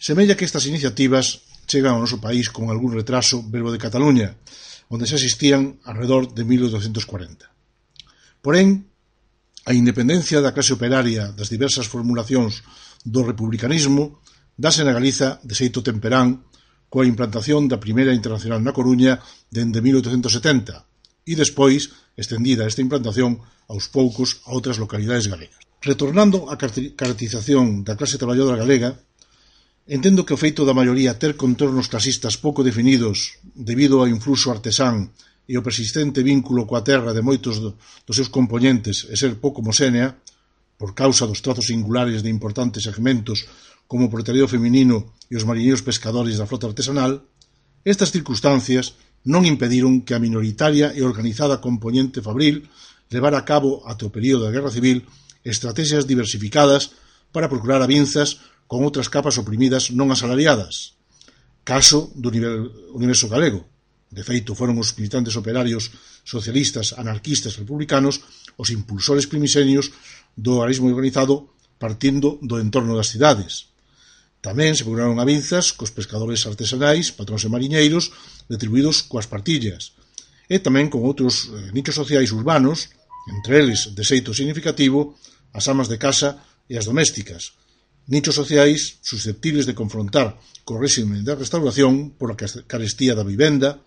semella 0.00 0.40
que 0.40 0.48
estas 0.48 0.64
iniciativas 0.64 1.44
chegan 1.68 2.00
ao 2.00 2.00
noso 2.00 2.16
país 2.16 2.48
con 2.48 2.72
algún 2.72 2.96
retraso 2.96 3.44
verbo 3.44 3.68
de 3.68 3.82
Cataluña, 3.82 4.40
onde 4.88 5.04
xa 5.04 5.20
existían 5.20 5.76
alrededor 5.84 6.32
de 6.32 6.48
1840. 6.48 7.44
Porén, 8.40 8.88
a 9.68 9.76
independencia 9.76 10.40
da 10.40 10.56
clase 10.56 10.72
operaria 10.72 11.28
das 11.36 11.52
diversas 11.52 11.84
formulacións 11.92 12.64
do 13.06 13.22
republicanismo 13.22 14.18
dase 14.58 14.82
na 14.82 14.90
Galiza 14.90 15.38
de 15.46 15.54
xeito 15.54 15.86
temperán 15.86 16.42
coa 16.90 17.06
implantación 17.06 17.70
da 17.70 17.78
Primeira 17.78 18.10
Internacional 18.10 18.58
na 18.58 18.74
Coruña 18.74 19.22
dende 19.46 19.78
1870 19.78 21.30
e 21.30 21.32
despois 21.38 21.94
estendida 22.18 22.66
esta 22.66 22.82
implantación 22.82 23.38
aos 23.70 23.86
poucos 23.86 24.42
a 24.46 24.50
outras 24.50 24.82
localidades 24.82 25.30
galegas. 25.30 25.62
Retornando 25.82 26.50
á 26.50 26.58
caracterización 26.58 27.86
da 27.86 27.94
clase 27.94 28.18
traballadora 28.18 28.58
galega, 28.58 28.90
Entendo 29.86 30.26
que 30.26 30.34
o 30.34 30.42
feito 30.42 30.66
da 30.66 30.74
maioría 30.74 31.14
ter 31.14 31.38
contornos 31.38 31.86
clasistas 31.86 32.34
pouco 32.34 32.66
definidos 32.66 33.38
debido 33.54 34.02
ao 34.02 34.10
influxo 34.10 34.50
artesán 34.50 35.14
e 35.46 35.54
o 35.54 35.62
persistente 35.62 36.26
vínculo 36.26 36.66
coa 36.66 36.82
terra 36.82 37.14
de 37.14 37.22
moitos 37.22 37.62
dos 37.62 38.16
seus 38.18 38.26
componentes 38.26 39.06
e 39.06 39.14
ser 39.14 39.38
pouco 39.38 39.62
homoxénea 39.62 40.18
por 40.76 40.94
causa 40.94 41.24
dos 41.24 41.40
trazos 41.40 41.72
singulares 41.72 42.20
de 42.22 42.30
importantes 42.30 42.84
segmentos 42.84 43.48
como 43.88 44.06
o 44.06 44.12
proletariado 44.12 44.48
feminino 44.48 45.16
e 45.30 45.34
os 45.34 45.46
mariñeiros 45.48 45.82
pescadores 45.82 46.36
da 46.36 46.48
frota 46.48 46.68
artesanal, 46.68 47.24
estas 47.86 48.12
circunstancias 48.12 48.98
non 49.26 49.42
impediron 49.46 50.06
que 50.06 50.14
a 50.14 50.22
minoritaria 50.22 50.94
e 50.94 51.02
organizada 51.02 51.62
componente 51.62 52.22
fabril 52.22 52.66
levara 53.10 53.38
a 53.38 53.46
cabo 53.46 53.82
até 53.86 54.06
o 54.06 54.14
período 54.14 54.46
da 54.46 54.54
Guerra 54.54 54.70
Civil 54.74 55.06
estrategias 55.46 56.06
diversificadas 56.06 56.94
para 57.30 57.48
procurar 57.48 57.82
a 57.82 57.90
vinzas 57.90 58.42
con 58.66 58.82
outras 58.82 59.06
capas 59.06 59.38
oprimidas 59.38 59.94
non 59.94 60.10
asalariadas, 60.10 60.98
caso 61.62 62.10
do 62.18 62.34
nivel, 62.34 62.90
universo 62.94 63.30
galego. 63.30 63.62
De 64.10 64.22
feito, 64.22 64.54
foron 64.54 64.78
os 64.78 64.94
militantes 64.94 65.38
operarios 65.38 65.90
socialistas, 66.26 66.94
anarquistas, 66.98 67.58
republicanos, 67.58 68.22
os 68.58 68.70
impulsores 68.74 69.30
primixenios 69.30 69.90
do 70.36 70.60
organismo 70.60 70.92
organizado 70.92 71.56
partindo 71.80 72.38
do 72.44 72.60
entorno 72.60 72.92
das 72.96 73.08
cidades. 73.08 73.72
Tamén 74.44 74.76
se 74.76 74.84
procuraron 74.86 75.18
avinzas 75.18 75.72
cos 75.72 75.90
pescadores 75.90 76.44
artesanais, 76.46 77.10
patróns 77.10 77.42
e 77.42 77.52
mariñeiros, 77.52 78.12
retribuídos 78.46 79.02
coas 79.02 79.26
partillas, 79.26 79.96
e 80.46 80.62
tamén 80.62 80.92
con 80.92 81.02
outros 81.02 81.50
eh, 81.50 81.74
nichos 81.74 81.98
sociais 81.98 82.30
urbanos, 82.30 82.92
entre 83.26 83.58
eles, 83.58 83.90
de 83.96 84.02
xeito 84.06 84.30
significativo, 84.30 85.18
as 85.50 85.66
amas 85.66 85.90
de 85.90 85.98
casa 85.98 86.38
e 86.70 86.78
as 86.78 86.86
domésticas, 86.86 87.58
nichos 88.06 88.38
sociais 88.38 89.02
susceptibles 89.02 89.66
de 89.66 89.74
confrontar 89.74 90.38
co 90.62 90.78
réxime 90.78 91.26
da 91.26 91.34
restauración 91.34 92.14
pola 92.14 92.38
carestía 92.38 93.18
da 93.18 93.26
vivenda, 93.26 93.82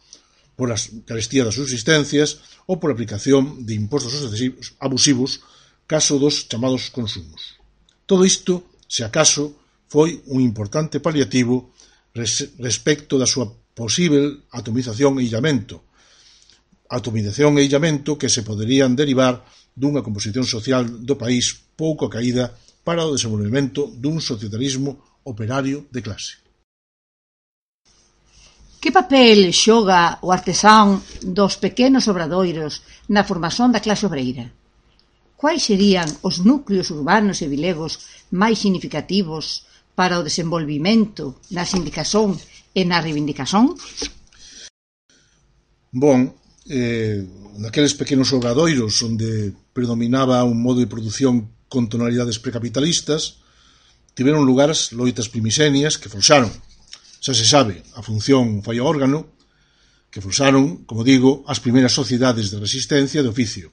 pola 0.60 0.76
carestía 1.08 1.48
das 1.48 1.56
subsistencias 1.56 2.44
ou 2.68 2.84
pola 2.84 2.92
aplicación 2.92 3.64
de 3.64 3.80
impostos 3.80 4.12
abusivos 4.84 5.40
caso 5.90 6.22
dos 6.22 6.46
chamados 6.46 6.94
consumos. 6.94 7.58
Todo 8.06 8.22
isto, 8.22 8.78
se 8.86 9.02
acaso, 9.02 9.58
foi 9.90 10.22
un 10.30 10.38
importante 10.38 11.02
paliativo 11.02 11.74
res 12.14 12.54
respecto 12.62 13.18
da 13.18 13.26
súa 13.26 13.50
posible 13.74 14.46
atomización 14.54 15.18
e 15.18 15.26
illamento, 15.26 15.90
atomización 16.94 17.58
e 17.58 17.66
illamento 17.66 18.22
que 18.22 18.30
se 18.30 18.46
poderían 18.46 18.94
derivar 18.94 19.42
dunha 19.74 20.06
composición 20.06 20.46
social 20.46 20.86
do 20.86 21.18
país 21.18 21.58
pouco 21.74 22.06
caída 22.06 22.54
para 22.86 23.02
o 23.02 23.14
desenvolvemento 23.18 23.90
dun 23.90 24.22
societarismo 24.22 25.22
operario 25.26 25.90
de 25.90 26.06
clase. 26.06 26.38
Que 28.78 28.94
papel 28.94 29.50
xoga 29.58 30.22
o 30.22 30.30
artesán 30.30 31.02
dos 31.26 31.58
pequenos 31.58 32.06
obradoiros 32.06 32.86
na 33.10 33.26
formación 33.26 33.74
da 33.74 33.82
clase 33.82 34.06
obreira? 34.06 34.59
Quais 35.40 35.64
serían 35.64 36.12
os 36.20 36.44
núcleos 36.44 36.92
urbanos 36.92 37.40
e 37.40 37.48
vilegos 37.48 38.04
máis 38.36 38.60
significativos 38.60 39.64
para 39.96 40.20
o 40.20 40.26
desenvolvimento 40.28 41.40
na 41.56 41.64
sindicación 41.64 42.36
e 42.76 42.84
na 42.84 43.00
reivindicación? 43.00 43.72
Bon, 45.96 46.28
eh, 46.68 47.24
naqueles 47.56 47.96
pequenos 47.96 48.36
obradoiros 48.36 49.00
onde 49.00 49.56
predominaba 49.72 50.44
un 50.44 50.60
modo 50.60 50.84
de 50.84 50.92
produción 50.92 51.48
con 51.72 51.88
tonalidades 51.88 52.44
precapitalistas, 52.44 53.40
tiveron 54.12 54.44
lugares 54.44 54.92
loitas 54.92 55.32
primixenias 55.32 55.96
que 55.96 56.12
forxaron, 56.12 56.52
xa 57.24 57.32
se 57.32 57.48
sabe, 57.48 57.80
a 57.96 58.04
función 58.04 58.60
falla 58.60 58.84
órgano, 58.84 59.32
que 60.12 60.20
forxaron, 60.20 60.84
como 60.84 61.08
digo, 61.08 61.48
as 61.48 61.64
primeiras 61.64 61.96
sociedades 61.96 62.52
de 62.52 62.60
resistencia 62.60 63.24
de 63.24 63.32
oficio. 63.32 63.72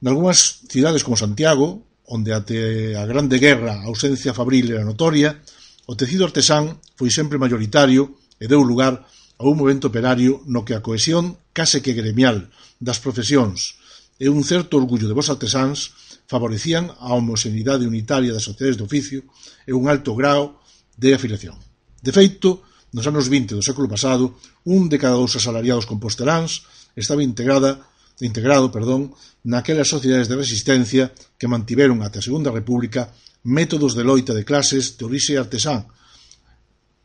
Nalgúnas 0.00 0.60
cidades 0.68 1.00
como 1.00 1.16
Santiago, 1.16 1.88
onde 2.04 2.36
até 2.36 2.92
a 3.00 3.08
Grande 3.08 3.40
Guerra 3.40 3.80
a 3.80 3.88
ausencia 3.88 4.36
fabril 4.36 4.68
era 4.68 4.84
notoria, 4.84 5.40
o 5.88 5.96
tecido 5.96 6.28
artesán 6.28 6.76
foi 7.00 7.08
sempre 7.08 7.40
maioritario 7.40 8.20
e 8.36 8.44
deu 8.44 8.60
lugar 8.60 9.08
a 9.40 9.42
un 9.48 9.56
movimento 9.56 9.88
operario 9.88 10.44
no 10.44 10.68
que 10.68 10.76
a 10.76 10.84
cohesión 10.84 11.40
case 11.56 11.80
que 11.80 11.96
gremial 11.96 12.52
das 12.76 13.00
profesións 13.00 13.80
e 14.20 14.28
un 14.28 14.44
certo 14.44 14.76
orgullo 14.76 15.08
de 15.08 15.16
vos 15.16 15.32
artesáns 15.32 15.96
favorecían 16.28 16.92
a 17.00 17.16
homoxenidade 17.16 17.88
unitaria 17.88 18.36
das 18.36 18.44
sociedades 18.44 18.76
de 18.76 18.84
oficio 18.84 19.20
e 19.64 19.72
un 19.72 19.88
alto 19.88 20.12
grao 20.12 20.60
de 21.00 21.16
afiliación. 21.16 21.56
De 22.04 22.12
feito, 22.12 22.60
nos 22.92 23.08
anos 23.08 23.32
20 23.32 23.56
do 23.56 23.64
século 23.64 23.88
pasado, 23.88 24.36
un 24.68 24.92
de 24.92 25.00
cada 25.00 25.16
dous 25.16 25.36
asalariados 25.40 25.88
composteláns 25.88 26.68
estaba 26.96 27.24
integrada 27.24 27.80
integrado, 28.20 28.72
perdón, 28.72 29.12
naquelas 29.44 29.88
sociedades 29.88 30.28
de 30.28 30.36
resistencia 30.36 31.12
que 31.36 31.50
mantiveron 31.50 32.00
até 32.00 32.18
a 32.18 32.26
Segunda 32.26 32.48
República 32.50 33.12
métodos 33.46 33.94
de 33.94 34.02
loita 34.02 34.34
de 34.34 34.42
clases 34.42 34.96
de 34.98 35.04
orixe 35.06 35.38
artesán, 35.38 35.86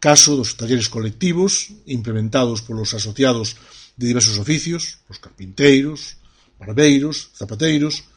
caso 0.01 0.33
dos 0.33 0.57
talleres 0.57 0.89
colectivos 0.89 1.69
implementados 1.85 2.65
polos 2.65 2.97
asociados 2.97 3.59
de 3.93 4.09
diversos 4.09 4.41
oficios, 4.41 5.03
os 5.05 5.21
carpinteiros, 5.21 6.17
barbeiros, 6.57 7.29
zapateiros, 7.37 8.09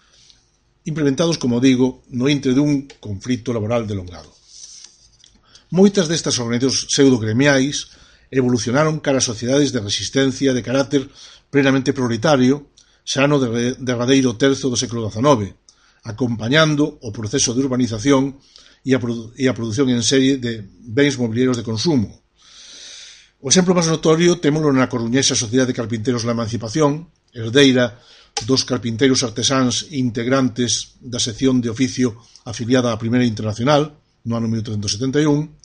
implementados, 0.88 1.36
como 1.36 1.60
digo, 1.60 2.04
no 2.08 2.28
intre 2.28 2.56
dun 2.56 2.88
conflito 3.00 3.52
laboral 3.52 3.84
delongado. 3.84 4.32
Moitas 5.68 6.08
destas 6.08 6.40
organizacións 6.40 6.88
pseudo-gremiais 6.88 7.92
evolucionaron 8.32 9.02
cara 9.04 9.20
a 9.20 9.24
sociedades 9.24 9.68
de 9.68 9.84
resistencia 9.84 10.56
de 10.56 10.64
carácter 10.64 11.10
plenamente 11.52 11.92
proletario 11.92 12.72
xa 13.04 13.28
no 13.28 13.36
derradeiro 13.36 14.32
terzo 14.40 14.72
do 14.72 14.80
século 14.80 15.06
XIX, 15.12 15.52
acompañando 16.08 16.98
o 17.04 17.12
proceso 17.12 17.52
de 17.52 17.60
urbanización 17.60 18.40
e 18.84 18.96
a, 18.96 19.00
e 19.36 19.44
a 19.48 19.56
produción 19.56 19.92
en 19.92 20.00
serie 20.00 20.40
de 20.40 20.64
bens 20.64 21.20
mobiliarios 21.20 21.60
de 21.60 21.64
consumo. 21.64 22.24
O 23.44 23.52
exemplo 23.52 23.76
máis 23.76 23.92
notorio 23.92 24.40
témolo 24.40 24.72
na 24.72 24.88
coruñesa 24.88 25.36
Sociedade 25.36 25.72
de 25.72 25.78
Carpinteros 25.78 26.24
da 26.24 26.32
Emancipación, 26.32 27.12
herdeira 27.36 28.00
dos 28.48 28.64
carpinteiros 28.64 29.22
artesáns 29.22 29.86
integrantes 29.92 30.96
da 30.98 31.20
sección 31.20 31.60
de 31.60 31.68
oficio 31.68 32.16
afiliada 32.48 32.90
á 32.90 32.96
Primeira 32.96 33.28
Internacional 33.28 34.00
no 34.24 34.34
ano 34.40 34.48
1371, 34.48 35.63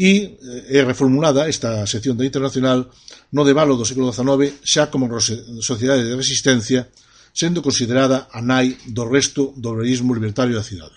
e 0.00 0.40
eh, 0.40 0.80
é 0.80 0.80
eh, 0.80 0.84
reformulada 0.88 1.44
esta 1.44 1.84
sección 1.84 2.16
da 2.16 2.24
Internacional 2.24 2.88
no 3.36 3.44
devalo 3.44 3.76
do 3.76 3.84
século 3.84 4.08
XIX 4.08 4.56
xa 4.64 4.88
como 4.88 5.04
eh, 5.12 5.20
sociedade 5.60 6.08
de 6.08 6.16
resistencia 6.16 6.88
sendo 7.36 7.60
considerada 7.60 8.32
a 8.32 8.40
nai 8.40 8.80
do 8.88 9.04
resto 9.04 9.52
do 9.60 9.76
obrerismo 9.76 10.16
libertario 10.16 10.56
da 10.56 10.64
cidade. 10.64 10.96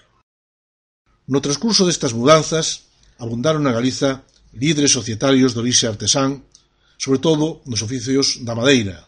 No 1.27 1.43
transcurso 1.43 1.83
destas 1.83 2.15
mudanzas 2.15 2.87
abundaron 3.19 3.67
na 3.67 3.75
Galiza 3.75 4.23
líderes 4.55 4.95
societarios 4.95 5.51
de 5.51 5.59
orixe 5.59 5.83
artesán, 5.83 6.47
sobre 6.95 7.19
todo 7.19 7.59
nos 7.67 7.83
oficios 7.83 8.39
da 8.47 8.55
madeira, 8.55 9.03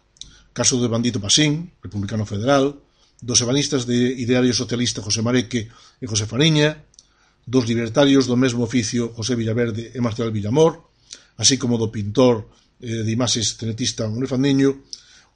caso 0.52 0.76
do 0.76 0.92
Bandito 0.92 1.24
Pasín, 1.24 1.72
republicano 1.80 2.28
federal, 2.28 2.84
dos 3.24 3.40
ebanistas 3.40 3.88
de 3.88 4.12
ideario 4.20 4.52
socialista 4.52 5.00
José 5.00 5.24
Mareque 5.24 5.72
e 6.04 6.06
José 6.06 6.28
Fariña, 6.28 6.84
dos 7.46 7.70
libertarios 7.70 8.26
do 8.26 8.36
mesmo 8.36 8.66
oficio 8.66 9.14
José 9.14 9.38
Villaverde 9.38 9.94
e 9.94 10.00
Marcial 10.02 10.34
Villamor, 10.34 10.90
así 11.38 11.62
como 11.62 11.78
do 11.78 11.94
pintor 11.94 12.50
eh, 12.82 13.06
de 13.06 13.12
imaxes 13.14 13.54
tenetista 13.56 14.10
Manuel 14.10 14.28
Fandiño 14.28 14.82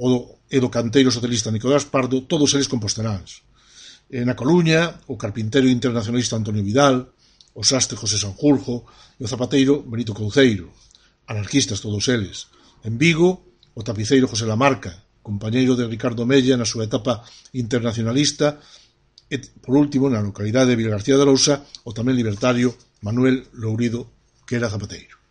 o 0.02 0.06
do, 0.10 0.20
e 0.50 0.58
do 0.58 0.74
canteiro 0.74 1.14
socialista 1.14 1.54
Nicolás 1.54 1.86
Pardo, 1.86 2.26
todos 2.26 2.52
eles 2.58 2.68
composteráns. 2.68 3.46
E 4.10 4.22
eh, 4.22 4.26
na 4.26 4.34
Coluña, 4.34 5.06
o 5.06 5.16
carpintero 5.22 5.70
internacionalista 5.70 6.34
Antonio 6.34 6.66
Vidal, 6.66 7.14
o 7.54 7.62
sastre 7.62 8.00
José 8.00 8.18
Sanjurjo 8.18 8.90
e 9.20 9.24
o 9.24 9.30
zapateiro 9.30 9.86
Benito 9.86 10.18
Couceiro, 10.18 10.74
anarquistas 11.30 11.78
todos 11.78 12.10
eles. 12.10 12.50
En 12.82 12.98
Vigo, 12.98 13.54
o 13.78 13.86
tapiceiro 13.86 14.26
José 14.26 14.50
Lamarca, 14.50 15.06
compañeiro 15.22 15.78
de 15.78 15.86
Ricardo 15.86 16.26
Mella 16.26 16.58
na 16.58 16.66
súa 16.66 16.90
etapa 16.90 17.22
internacionalista 17.54 18.58
e, 19.30 19.38
por 19.62 19.78
último, 19.78 20.10
na 20.10 20.26
localidade 20.26 20.74
de 20.74 20.80
Vilagarcía 20.82 21.16
de 21.16 21.24
Arousa, 21.24 21.62
o 21.86 21.94
tamén 21.94 22.18
libertario 22.18 22.74
Manuel 23.06 23.48
Lourido, 23.54 24.10
que 24.44 24.58
era 24.58 24.74
zapateiro. 24.74 25.22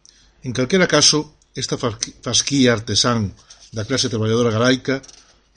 En 0.47 0.55
calquera 0.55 0.87
caso, 0.87 1.35
esta 1.53 1.77
fasquía 1.77 2.73
artesán 2.73 3.35
da 3.75 3.85
clase 3.85 4.09
traballadora 4.09 4.55
galaica 4.55 5.03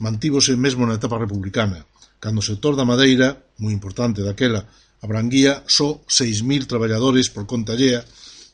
mantívose 0.02 0.58
mesmo 0.58 0.82
na 0.82 0.98
etapa 0.98 1.16
republicana, 1.22 1.86
cando 2.18 2.42
o 2.42 2.46
sector 2.46 2.74
da 2.74 2.84
madeira, 2.84 3.38
moi 3.62 3.70
importante 3.70 4.26
daquela, 4.26 4.66
abranguía 4.98 5.62
só 5.70 6.02
6.000 6.10 6.66
traballadores 6.66 7.30
por 7.30 7.46
conta 7.46 7.78
llea, 7.78 8.02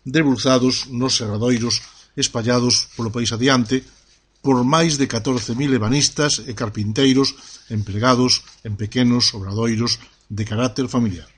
debruzados 0.05 0.92
nos 0.92 1.16
serradoiros 1.16 1.81
espallados 2.16 2.92
polo 2.96 3.12
país 3.12 3.33
adiante, 3.33 3.85
por 4.44 4.62
máis 4.64 4.96
de 5.01 5.11
catorce 5.11 5.53
mil 5.59 5.74
ebanistas 5.74 6.42
e 6.46 6.53
carpinteiros 6.55 7.35
empregados 7.68 8.46
en 8.66 8.79
pequenos 8.79 9.35
obradoiros 9.35 9.98
de 10.29 10.44
carácter 10.44 10.87
familiar. 10.88 11.29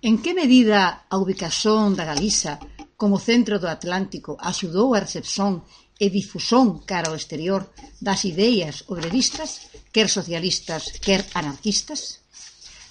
En 0.00 0.22
que 0.22 0.32
medida 0.32 1.06
a 1.10 1.14
ubicación 1.18 1.98
da 1.98 2.06
Galiza 2.06 2.62
como 2.96 3.18
centro 3.18 3.58
do 3.58 3.68
Atlántico 3.70 4.38
axudou 4.38 4.94
a 4.94 5.02
recepción 5.02 5.66
e 5.98 6.06
difusón 6.10 6.86
cara 6.86 7.10
ao 7.10 7.18
exterior 7.18 7.66
das 7.98 8.22
ideas 8.22 8.86
obreristas, 8.86 9.50
quer 9.90 10.06
socialistas, 10.06 10.94
quer 11.02 11.26
anarquistas? 11.34 12.22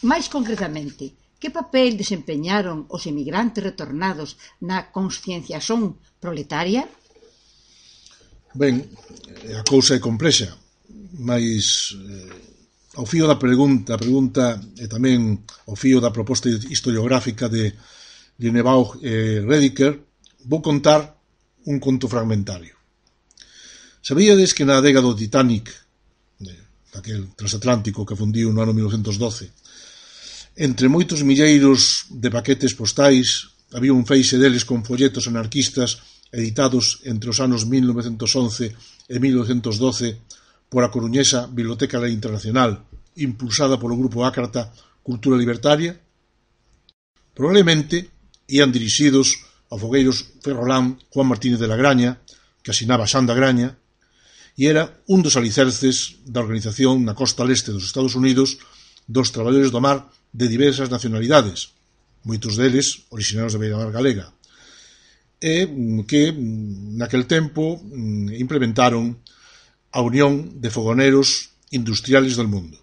Máis 0.04 0.28
concretamente, 0.28 1.16
que 1.40 1.50
papel 1.50 1.96
desempeñaron 1.96 2.86
os 2.92 3.08
emigrantes 3.08 3.64
retornados 3.64 4.36
na 4.60 4.92
conscienciación 4.92 5.96
proletaria? 6.20 6.92
Ben, 8.58 8.82
a 9.54 9.62
cousa 9.62 9.94
é 9.96 10.00
complexa, 10.02 10.50
mas 11.14 11.94
eh, 11.94 12.98
ao 12.98 13.06
fío 13.06 13.30
da 13.30 13.38
pregunta, 13.38 13.94
a 13.94 14.02
pregunta 14.02 14.58
e 14.82 14.90
tamén 14.90 15.46
ao 15.70 15.78
fío 15.78 16.02
da 16.02 16.10
proposta 16.10 16.50
historiográfica 16.50 17.46
de 17.54 17.70
Linebaugh 18.42 18.98
e 19.06 19.46
Rediker, 19.46 19.94
vou 20.50 20.66
contar 20.66 21.22
un 21.70 21.78
conto 21.78 22.10
fragmentario. 22.10 22.74
Sabíades 24.02 24.58
que 24.58 24.66
na 24.66 24.82
adega 24.82 25.06
do 25.06 25.14
Titanic, 25.14 25.70
daquel 26.90 27.30
transatlántico 27.38 28.10
que 28.10 28.18
fundiu 28.18 28.50
no 28.50 28.66
ano 28.66 28.74
1912, 28.74 29.54
entre 30.58 30.90
moitos 30.90 31.22
milleiros 31.22 32.10
de 32.10 32.34
paquetes 32.34 32.74
postais 32.74 33.54
había 33.70 33.94
un 33.94 34.02
feixe 34.02 34.42
deles 34.42 34.66
con 34.66 34.82
folletos 34.82 35.30
anarquistas 35.30 36.17
editados 36.32 37.02
entre 37.04 37.30
os 37.32 37.40
anos 37.40 37.66
1911 37.66 38.76
e 39.08 39.16
1912 39.20 40.20
pola 40.68 40.92
coruñesa 40.92 41.48
Biblioteca 41.48 42.04
Internacional, 42.08 42.84
impulsada 43.16 43.80
polo 43.80 43.96
grupo 43.96 44.28
ácrata 44.28 44.72
Cultura 45.04 45.40
Libertaria? 45.40 45.96
Probablemente 47.32 48.12
ían 48.48 48.72
dirixidos 48.72 49.44
a 49.72 49.76
fogueiros 49.76 50.40
Ferrolán 50.44 51.00
Juan 51.12 51.28
Martínez 51.28 51.60
de 51.60 51.68
la 51.68 51.80
Graña, 51.80 52.20
que 52.64 52.72
asinaba 52.72 53.08
Xanda 53.08 53.36
Graña, 53.36 53.80
e 54.58 54.66
era 54.66 54.90
un 55.08 55.22
dos 55.22 55.38
alicerces 55.38 56.18
da 56.26 56.42
organización 56.42 57.06
na 57.06 57.14
costa 57.14 57.46
leste 57.46 57.70
dos 57.72 57.86
Estados 57.86 58.18
Unidos 58.18 58.58
dos 59.06 59.32
traballadores 59.32 59.72
do 59.72 59.80
mar 59.80 60.10
de 60.34 60.50
diversas 60.50 60.90
nacionalidades, 60.90 61.78
moitos 62.26 62.58
deles 62.60 63.08
originarios 63.14 63.54
da 63.54 63.62
Beira 63.62 63.80
Mar 63.80 63.94
Galega 63.94 64.34
e 65.42 65.70
que 66.10 66.34
naquel 66.98 67.30
tempo 67.30 67.78
implementaron 68.34 69.22
a 69.94 70.02
Unión 70.02 70.62
de 70.62 70.74
Fogoneros 70.74 71.54
Industriales 71.70 72.36
del 72.38 72.50
Mundo. 72.50 72.78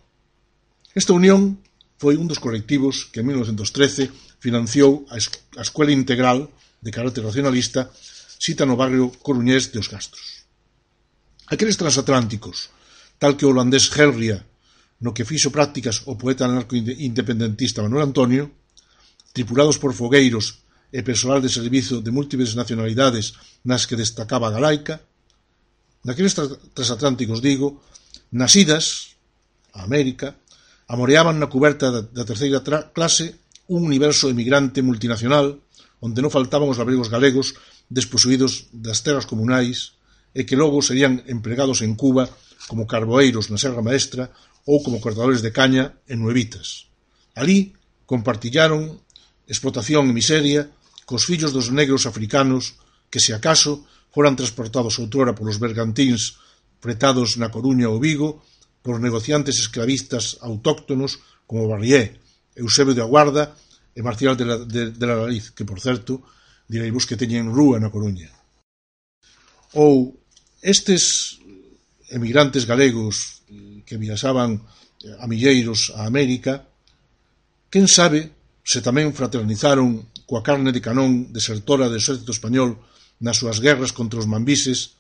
Esta 0.94 1.12
unión 1.12 1.58
foi 1.98 2.14
un 2.14 2.30
dos 2.30 2.38
colectivos 2.38 3.10
que 3.10 3.20
en 3.20 3.32
1913 3.32 4.10
financiou 4.38 5.06
a 5.10 5.18
Escuela 5.62 5.90
Integral 5.90 6.46
de 6.84 6.90
carácter 6.94 7.24
Racionalista 7.24 7.90
cita 8.38 8.68
no 8.68 8.78
barrio 8.78 9.10
coruñés 9.24 9.72
de 9.72 9.80
Os 9.80 9.88
Castros. 9.88 10.46
Aqueles 11.48 11.80
transatlánticos, 11.80 12.70
tal 13.18 13.36
que 13.36 13.48
o 13.48 13.50
holandés 13.50 13.88
Helria, 13.90 14.44
no 15.00 15.12
que 15.12 15.26
fixo 15.26 15.50
prácticas 15.50 16.04
o 16.06 16.14
poeta 16.14 16.44
anarco-independentista 16.46 17.82
Manuel 17.84 18.08
Antonio, 18.08 18.52
tripulados 19.32 19.80
por 19.80 19.96
fogueiros 19.96 20.63
e 20.92 21.01
persoal 21.03 21.40
de 21.40 21.53
servizo 21.53 22.03
de 22.03 22.11
múltiples 22.11 22.57
nacionalidades 22.59 23.37
nas 23.64 23.87
que 23.88 23.99
destacaba 23.99 24.49
a 24.49 24.55
galaica, 24.55 25.01
naqueles 26.05 26.37
transatlánticos, 26.77 27.40
digo, 27.40 27.81
nas 28.35 28.53
idas 28.59 29.16
a 29.73 29.87
América, 29.87 30.37
amoreaban 30.87 31.40
na 31.40 31.49
cuberta 31.49 31.90
da 31.90 32.25
terceira 32.29 32.61
clase 32.92 33.40
un 33.73 33.88
universo 33.88 34.29
emigrante 34.29 34.85
multinacional 34.85 35.64
onde 36.05 36.20
non 36.20 36.33
faltaban 36.33 36.68
os 36.68 36.77
labregos 36.77 37.09
galegos 37.09 37.57
desposuídos 37.88 38.68
das 38.77 39.01
terras 39.01 39.25
comunais 39.25 39.97
e 40.37 40.44
que 40.44 40.59
logo 40.59 40.85
serían 40.85 41.25
empregados 41.25 41.81
en 41.81 41.97
Cuba 41.97 42.29
como 42.68 42.85
carboeiros 42.85 43.49
na 43.49 43.57
Serra 43.57 43.81
Maestra 43.81 44.29
ou 44.68 44.85
como 44.85 45.01
cortadores 45.01 45.40
de 45.40 45.53
caña 45.53 45.97
en 46.09 46.20
Nuevitas. 46.20 46.92
Alí 47.33 47.73
compartillaron 48.05 49.01
explotación 49.46 50.09
e 50.09 50.16
miseria, 50.16 50.70
cos 51.04 51.28
fillos 51.28 51.52
dos 51.52 51.68
negros 51.68 52.09
africanos 52.09 52.80
que, 53.12 53.20
se 53.20 53.37
acaso, 53.37 53.85
foran 54.14 54.38
transportados 54.38 54.96
outrora 54.98 55.37
polos 55.37 55.61
bergantíns 55.61 56.40
fretados 56.80 57.37
na 57.40 57.48
Coruña 57.48 57.88
ou 57.88 58.00
Vigo 58.00 58.44
por 58.85 59.00
negociantes 59.00 59.57
esclavistas 59.57 60.37
autóctonos 60.44 61.20
como 61.48 61.68
Barrié, 61.68 62.20
Eusebio 62.57 62.92
de 62.92 63.00
Aguarda 63.00 63.57
e 63.94 64.00
Marcial 64.02 64.37
de 64.37 64.44
la, 64.44 64.57
de, 64.61 64.92
de 64.92 65.07
la 65.07 65.16
Lariz, 65.16 65.54
que, 65.54 65.64
por 65.64 65.80
certo, 65.80 66.20
direivos 66.68 67.07
que 67.07 67.16
teñen 67.16 67.52
rúa 67.52 67.78
na 67.78 67.92
Coruña. 67.92 68.28
Ou 69.78 70.18
estes 70.61 71.38
emigrantes 72.11 72.66
galegos 72.66 73.46
que 73.87 74.00
viaxaban 74.00 74.59
a 75.20 75.26
milleiros 75.30 75.92
a 75.94 76.09
América, 76.09 76.66
quen 77.70 77.87
sabe 77.87 78.34
se 78.64 78.81
tamén 78.81 79.12
fraternizaron 79.12 80.09
coa 80.24 80.40
carne 80.40 80.72
de 80.72 80.81
canón 80.81 81.29
desertora 81.37 81.92
do 81.92 82.00
exército 82.00 82.33
español 82.33 82.81
nas 83.20 83.37
súas 83.37 83.61
guerras 83.61 83.92
contra 83.92 84.18
os 84.18 84.27
mambises 84.27 84.96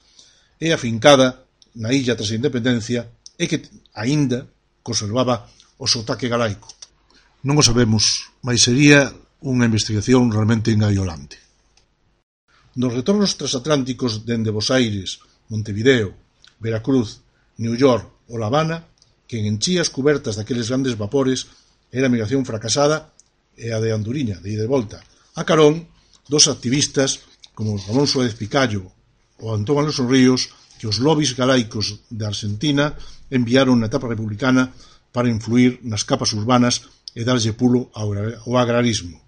e 0.60 0.70
afincada 0.70 1.48
na 1.74 1.90
illa 1.96 2.12
tras 2.14 2.30
a 2.30 2.38
independencia 2.38 3.08
e 3.40 3.48
que 3.48 3.64
aínda 3.96 4.44
conservaba 4.84 5.48
o 5.80 5.88
sotaque 5.88 6.28
galaico. 6.28 6.68
Non 7.40 7.56
o 7.56 7.64
sabemos, 7.64 8.36
mas 8.44 8.60
sería 8.60 9.10
unha 9.40 9.64
investigación 9.64 10.28
realmente 10.28 10.68
engaiolante. 10.68 11.40
Nos 12.76 12.92
retornos 12.92 13.40
transatlánticos 13.40 14.28
dende 14.28 14.52
Bos 14.52 14.68
Aires, 14.68 15.24
Montevideo, 15.48 16.12
Veracruz, 16.60 17.24
New 17.56 17.74
York 17.80 18.28
ou 18.28 18.36
La 18.36 18.52
Habana, 18.52 18.84
que 19.24 19.40
enchía 19.40 19.80
as 19.80 19.88
cubertas 19.88 20.36
daqueles 20.36 20.68
grandes 20.68 21.00
vapores 21.00 21.48
era 21.94 22.10
a 22.10 22.12
migración 22.12 22.44
fracasada 22.44 23.13
e 23.56 23.70
a 23.70 23.78
de 23.78 23.90
Anduriña, 23.90 24.40
de 24.42 24.54
ida 24.54 24.64
e 24.64 24.70
volta, 24.70 25.02
a 25.34 25.42
carón 25.42 25.86
dos 26.28 26.46
activistas 26.46 27.22
como 27.54 27.78
Ramón 27.78 28.06
Suárez 28.06 28.34
Picallo 28.34 28.90
ou 29.38 29.54
Antón 29.54 29.78
Alonso 29.78 30.06
Ríos 30.06 30.50
que 30.78 30.90
os 30.90 30.98
lobbies 30.98 31.38
galaicos 31.38 32.02
de 32.10 32.24
Argentina 32.26 32.94
enviaron 33.30 33.78
na 33.78 33.88
etapa 33.88 34.10
republicana 34.10 34.74
para 35.14 35.30
influir 35.30 35.78
nas 35.86 36.02
capas 36.02 36.34
urbanas 36.34 36.90
e 37.14 37.22
darlle 37.22 37.54
pulo 37.54 37.88
ao 37.94 38.58
agrarismo. 38.58 39.22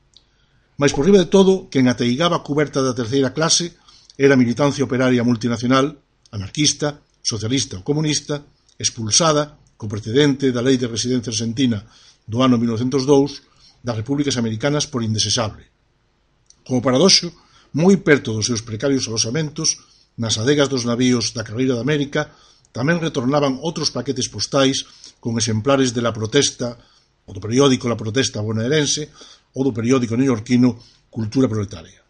Mas 0.76 0.92
por 0.92 1.06
riba 1.06 1.22
de 1.22 1.30
todo, 1.30 1.70
quen 1.72 1.88
ateigaba 1.88 2.42
a 2.42 2.44
cuberta 2.44 2.82
da 2.82 2.92
terceira 2.92 3.30
clase 3.30 3.78
era 4.18 4.34
a 4.34 4.40
militancia 4.40 4.84
operaria 4.84 5.24
multinacional, 5.24 5.96
anarquista, 6.34 7.00
socialista 7.22 7.78
ou 7.78 7.86
comunista, 7.86 8.44
expulsada 8.76 9.56
co 9.78 9.88
precedente 9.88 10.52
da 10.52 10.64
Lei 10.64 10.76
de 10.76 10.90
Residencia 10.90 11.32
Argentina 11.32 11.84
do 12.26 12.42
ano 12.42 12.58
1902 12.58 13.55
das 13.86 13.94
repúblicas 13.94 14.34
americanas 14.34 14.90
por 14.90 15.06
indesexable. 15.06 15.70
Como 16.66 16.82
paradoxo, 16.82 17.30
moi 17.70 17.94
perto 18.02 18.34
dos 18.34 18.50
seus 18.50 18.66
precarios 18.66 19.06
alosamentos, 19.06 19.78
nas 20.18 20.42
adegas 20.42 20.66
dos 20.66 20.82
navíos 20.82 21.30
da 21.30 21.46
Carreira 21.46 21.78
de 21.78 21.84
América, 21.86 22.34
tamén 22.74 22.98
retornaban 22.98 23.62
outros 23.62 23.94
paquetes 23.94 24.26
postais 24.26 24.82
con 25.22 25.38
exemplares 25.38 25.94
de 25.94 26.02
la 26.02 26.10
protesta, 26.10 26.74
o 27.26 27.30
do 27.30 27.38
periódico 27.38 27.86
La 27.86 27.98
Protesta 27.98 28.42
Bonaerense, 28.42 29.14
ou 29.54 29.62
do 29.62 29.70
periódico 29.70 30.18
neoyorquino 30.18 30.82
Cultura 31.06 31.46
Proletaria. 31.46 32.02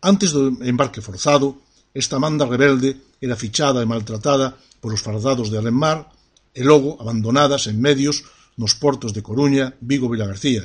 Antes 0.00 0.32
do 0.32 0.56
embarque 0.64 1.04
forzado, 1.04 1.60
esta 1.92 2.16
manda 2.16 2.48
rebelde 2.48 2.96
era 3.20 3.36
fichada 3.36 3.84
e 3.84 3.88
maltratada 3.88 4.56
polos 4.80 5.04
fardados 5.04 5.52
de 5.52 5.60
Alenmar 5.60 6.08
e 6.56 6.64
logo 6.64 6.96
abandonadas 6.96 7.68
en 7.68 7.76
medios 7.76 8.24
nos 8.56 8.72
portos 8.72 9.12
de 9.12 9.20
Coruña, 9.20 9.76
Vigo 9.84 10.08
e 10.08 10.16
Vilagarcía, 10.16 10.64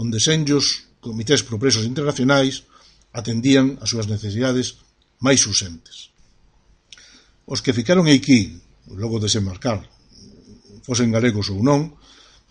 onde 0.00 0.16
senllos 0.16 0.96
comités 1.04 1.44
propresos 1.44 1.84
internacionais 1.84 2.64
atendían 3.12 3.76
as 3.84 3.92
súas 3.92 4.08
necesidades 4.08 4.80
máis 5.20 5.44
urxentes. 5.44 6.08
Os 7.44 7.60
que 7.60 7.76
ficaron 7.76 8.08
aquí, 8.08 8.56
logo 8.88 9.20
de 9.20 9.28
desembarcar, 9.28 9.84
fosen 10.88 11.12
galegos 11.12 11.52
ou 11.52 11.60
non, 11.60 11.92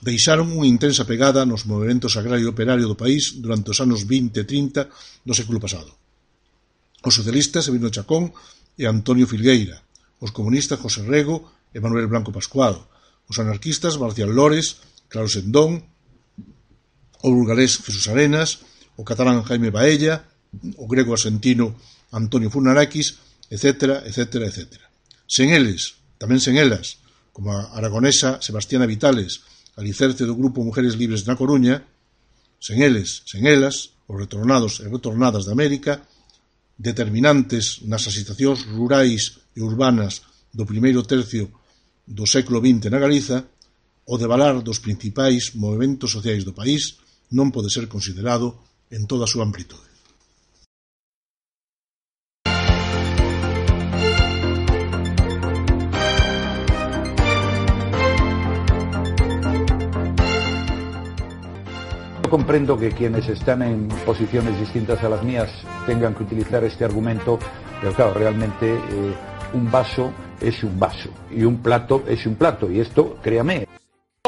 deixaron 0.06 0.54
unha 0.54 0.70
intensa 0.70 1.10
pegada 1.10 1.42
nos 1.42 1.66
movimentos 1.66 2.14
agrario 2.22 2.46
e 2.46 2.54
operario 2.54 2.86
do 2.86 3.00
país 3.00 3.42
durante 3.42 3.74
os 3.74 3.82
anos 3.82 4.06
20 4.06 4.30
e 4.38 4.46
30 4.46 5.26
do 5.26 5.34
século 5.34 5.58
pasado. 5.58 5.90
Os 7.02 7.18
socialistas 7.18 7.66
Sabino 7.66 7.90
Chacón 7.90 8.30
e 8.78 8.86
Antonio 8.86 9.26
Filgueira, 9.26 9.82
os 10.22 10.30
comunistas 10.30 10.78
José 10.78 11.02
Rego 11.02 11.50
e 11.74 11.82
Manuel 11.82 12.12
Blanco 12.12 12.30
Pascual, 12.30 12.78
os 13.26 13.42
anarquistas 13.42 13.98
Marcial 13.98 14.30
Lores, 14.30 14.86
Claro 15.10 15.26
Sendón 15.26 15.88
o 17.21 17.32
burgalés 17.32 17.79
Jesús 17.84 18.08
Arenas, 18.08 18.63
o 18.95 19.03
catalán 19.03 19.43
Jaime 19.43 19.71
Baella, 19.71 20.27
o 20.77 20.88
grego 20.88 21.13
argentino 21.13 21.75
Antonio 22.12 22.49
Funaraquis, 22.49 23.19
etc., 23.49 24.05
etc., 24.08 24.49
etc. 24.49 24.60
Sen 25.27 25.51
eles, 25.53 25.99
tamén 26.17 26.41
sen 26.41 26.58
elas, 26.58 26.99
como 27.36 27.53
a 27.53 27.75
aragonesa 27.77 28.41
Sebastiana 28.41 28.89
Vitales, 28.89 29.45
alicerce 29.77 30.25
do 30.25 30.36
grupo 30.36 30.65
Mujeres 30.65 30.97
Libres 30.99 31.23
na 31.29 31.39
Coruña, 31.39 31.86
sen 32.60 32.84
eles, 32.84 33.23
sen 33.29 33.47
elas, 33.47 33.95
os 34.10 34.17
retornados 34.17 34.84
e 34.84 34.89
retornadas 34.89 35.45
de 35.45 35.53
América, 35.53 36.03
determinantes 36.79 37.84
nas 37.86 38.08
asitacións 38.08 38.63
rurais 38.63 39.43
e 39.55 39.60
urbanas 39.62 40.23
do 40.51 40.65
primeiro 40.65 41.03
tercio 41.03 41.51
do 42.08 42.25
século 42.25 42.58
XX 42.63 42.89
na 42.89 42.99
Galiza, 42.99 43.45
o 44.10 44.17
devalar 44.17 44.58
dos 44.65 44.82
principais 44.82 45.53
movimentos 45.53 46.10
sociais 46.10 46.41
do 46.41 46.58
país, 46.58 46.97
non 47.32 47.54
pode 47.54 47.70
ser 47.70 47.86
considerado 47.86 48.58
en 48.89 49.06
toda 49.06 49.26
a 49.26 49.32
súa 49.32 49.46
amplitude. 49.46 49.89
comprendo 62.30 62.78
que 62.78 62.92
quienes 62.92 63.28
están 63.28 63.63
en 63.63 63.88
posiciones 64.06 64.58
distintas 64.60 65.04
a 65.04 65.10
las 65.10 65.24
mías 65.24 65.50
tengan 65.86 66.13
que 66.13 66.24
utilizar 66.24 66.63
este 66.63 66.86
argumento, 66.86 67.39
pero 67.82 67.92
claro, 67.94 68.13
realmente 68.13 68.72
eh, 68.72 69.13
un 69.54 69.72
vaso 69.72 70.13
es 70.39 70.63
un 70.63 70.80
vaso 70.80 71.10
y 71.32 71.44
un 71.44 71.58
plato 71.58 72.04
es 72.08 72.26
un 72.26 72.36
plato 72.36 72.72
y 72.72 72.80
esto, 72.80 73.18
créame. 73.22 73.68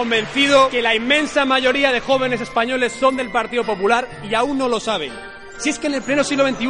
Convencido 0.01 0.69
que 0.69 0.81
la 0.81 0.95
inmensa 0.95 1.45
mayoría 1.45 1.91
de 1.91 1.99
jóvenes 1.99 2.41
españoles 2.41 2.91
son 2.91 3.15
del 3.17 3.29
Partido 3.29 3.63
Popular 3.63 4.07
y 4.27 4.33
aún 4.33 4.57
no 4.57 4.67
lo 4.67 4.79
saben. 4.79 5.13
Si 5.59 5.69
es 5.69 5.77
que 5.77 5.85
en 5.85 5.93
el 5.93 6.01
pleno 6.01 6.23
siglo 6.23 6.43
XXI 6.49 6.65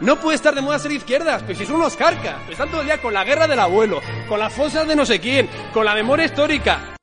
no 0.00 0.16
puede 0.16 0.36
estar 0.36 0.54
de 0.54 0.62
moda 0.62 0.78
ser 0.78 0.90
izquierdas, 0.92 1.42
pues 1.42 1.58
si 1.58 1.66
son 1.66 1.76
unos 1.76 1.96
carcas, 1.96 2.36
están 2.48 2.70
todo 2.70 2.80
el 2.80 2.86
día 2.86 2.96
con 3.02 3.12
la 3.12 3.24
guerra 3.24 3.46
del 3.46 3.58
abuelo, 3.58 4.00
con 4.26 4.38
las 4.38 4.54
fosas 4.54 4.88
de 4.88 4.96
no 4.96 5.04
sé 5.04 5.20
quién, 5.20 5.50
con 5.74 5.84
la 5.84 5.94
memoria 5.94 6.24
histórica. 6.24 6.96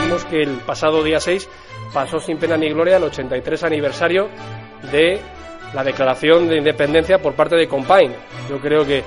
Vimos 0.00 0.24
que 0.24 0.42
el 0.42 0.60
pasado 0.60 1.04
día 1.04 1.20
6 1.20 1.46
pasó 1.92 2.18
sin 2.18 2.38
pena 2.38 2.56
ni 2.56 2.70
gloria 2.70 2.96
el 2.96 3.04
83 3.04 3.64
aniversario 3.64 4.30
de 4.90 5.20
la 5.74 5.84
declaración 5.84 6.48
de 6.48 6.56
independencia 6.56 7.18
por 7.18 7.34
parte 7.34 7.56
de 7.56 7.68
Compain. 7.68 8.14
Yo 8.48 8.58
creo 8.60 8.86
que 8.86 9.04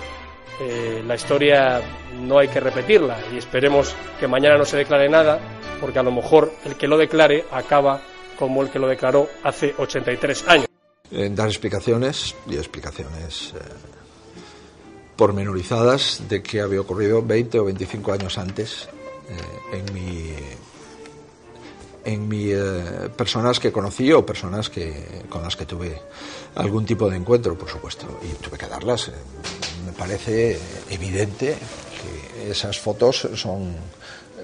eh, 0.62 1.04
la 1.08 1.16
historia 1.16 1.82
no 2.22 2.38
hay 2.38 2.50
que 2.50 2.60
repetirla 2.60 3.18
y 3.34 3.38
esperemos 3.38 3.96
que 4.20 4.28
mañana 4.28 4.56
no 4.56 4.66
se 4.66 4.78
declare 4.78 5.10
nada, 5.10 5.40
porque 5.80 6.00
a 6.00 6.04
lo 6.04 6.12
mejor 6.12 6.52
el 6.66 6.76
que 6.76 6.88
lo 6.88 6.98
declare 6.98 7.46
acaba 7.52 8.02
como 8.38 8.62
el 8.62 8.70
que 8.70 8.80
lo 8.80 8.88
declaró 8.88 9.28
hace 9.44 9.74
83 9.78 10.48
años. 10.48 10.68
Eh, 11.12 11.30
dar 11.34 11.48
explicaciones 11.48 12.36
y 12.48 12.56
explicaciones 12.56 13.54
eh, 13.56 13.60
pormenorizadas 15.16 16.22
de 16.30 16.42
qué 16.42 16.62
había 16.62 16.82
ocurrido 16.82 17.22
20 17.22 17.60
o 17.60 17.66
25 17.66 18.14
años 18.14 18.38
antes 18.38 18.88
eh, 19.30 19.78
en 19.78 19.94
mi 19.94 20.34
en 22.06 22.28
mi 22.28 22.52
eh, 22.52 23.10
personas 23.16 23.60
que 23.60 23.72
conocí 23.72 24.12
o 24.12 24.26
personas 24.26 24.70
que 24.70 25.24
con 25.30 25.44
las 25.44 25.56
que 25.56 25.66
tuve 25.66 26.02
algún 26.56 26.86
tipo 26.86 27.10
de 27.10 27.18
encuentro, 27.18 27.58
por 27.58 27.70
supuesto, 27.70 28.20
y 28.24 28.34
tuve 28.42 28.58
que 28.58 28.68
darlas. 28.68 29.12
Me 29.86 29.92
parece 29.92 30.58
evidente 30.90 31.56
que 31.56 32.52
esas 32.52 32.80
fotos 32.80 33.28
son 33.36 33.76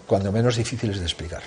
cuando 0.07 0.31
menos 0.31 0.55
difíciles 0.55 0.99
de 0.99 1.05
explicar. 1.05 1.43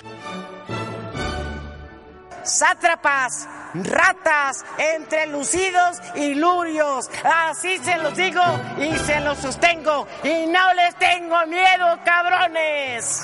Sátrapas, 2.43 3.47
ratas, 3.73 4.65
entrelucidos 4.95 5.97
y 6.15 6.33
lurios. 6.33 7.09
Así 7.23 7.77
se 7.77 7.97
los 7.97 8.15
digo 8.15 8.41
y 8.79 8.95
se 8.97 9.19
los 9.21 9.37
sostengo. 9.37 10.07
Y 10.23 10.47
no 10.47 10.73
les 10.73 10.97
tengo 10.97 11.45
miedo, 11.47 11.99
cabrones. 12.03 13.23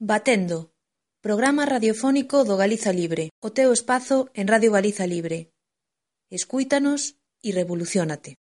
Batendo, 0.00 0.72
programa 1.20 1.66
radiofónico 1.66 2.44
do 2.44 2.56
Galiza 2.56 2.92
Libre, 2.92 3.30
o 3.42 3.50
teu 3.50 3.72
espazo 3.74 4.30
en 4.34 4.48
Radio 4.48 4.72
Galiza 4.72 5.06
Libre. 5.06 5.50
Escuítanos 6.30 7.18
e 7.42 7.52
revolucionate. 7.52 8.38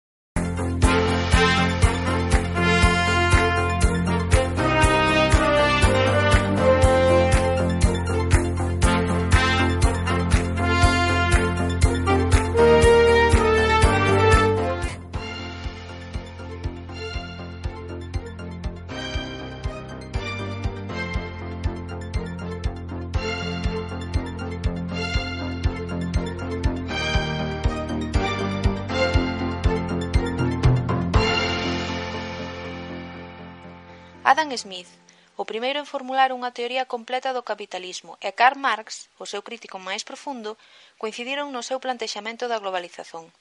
Adam 34.37 34.55
Smith, 34.55 34.85
o 35.33 35.49
primeiro 35.49 35.81
en 35.81 35.89
formular 35.89 36.29
unha 36.29 36.53
teoría 36.53 36.85
completa 36.85 37.33
do 37.33 37.41
capitalismo, 37.41 38.21
e 38.21 38.29
Karl 38.37 38.61
Marx, 38.61 39.09
o 39.17 39.25
seu 39.25 39.41
crítico 39.41 39.81
máis 39.81 40.05
profundo, 40.05 40.61
coincidiron 41.01 41.49
no 41.49 41.65
seu 41.65 41.81
plantexamento 41.81 42.45
da 42.45 42.61
globalización. 42.61 43.33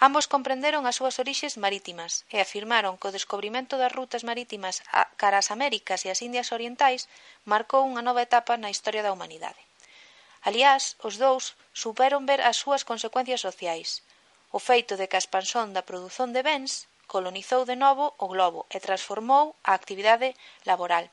Ambos 0.00 0.24
comprenderon 0.32 0.88
as 0.88 0.96
súas 0.96 1.20
orixes 1.20 1.60
marítimas 1.60 2.24
e 2.32 2.40
afirmaron 2.40 2.96
que 2.96 3.12
o 3.12 3.12
descobrimento 3.12 3.76
das 3.76 3.92
rutas 3.92 4.24
marítimas 4.24 4.80
a, 4.88 5.12
cara 5.20 5.44
as 5.44 5.52
Américas 5.52 6.08
e 6.08 6.08
as 6.08 6.24
Indias 6.24 6.56
Orientais 6.56 7.04
marcou 7.44 7.84
unha 7.84 8.00
nova 8.00 8.24
etapa 8.24 8.56
na 8.56 8.72
historia 8.72 9.04
da 9.04 9.12
humanidade. 9.12 9.60
Aliás, 10.40 10.96
os 11.04 11.20
dous 11.20 11.52
superon 11.76 12.24
ver 12.24 12.40
as 12.40 12.56
súas 12.56 12.80
consecuencias 12.88 13.44
sociais. 13.44 14.00
O 14.56 14.58
feito 14.58 14.96
de 14.96 15.04
que 15.04 15.20
a 15.20 15.22
expansión 15.22 15.76
da 15.76 15.84
produción 15.84 16.32
de 16.32 16.40
bens 16.40 16.88
colonizou 17.12 17.66
de 17.66 17.74
novo 17.84 18.14
o 18.24 18.26
globo 18.30 18.60
e 18.70 18.78
transformou 18.86 19.44
a 19.66 19.74
actividade 19.74 20.28
laboral. 20.68 21.10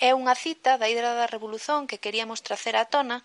É 0.00 0.10
unha 0.16 0.34
cita 0.44 0.80
da 0.80 0.88
Hidra 0.88 1.12
da 1.12 1.30
Revolución 1.34 1.84
que 1.84 2.02
queríamos 2.04 2.40
tracer 2.46 2.74
á 2.80 2.84
tona 2.94 3.18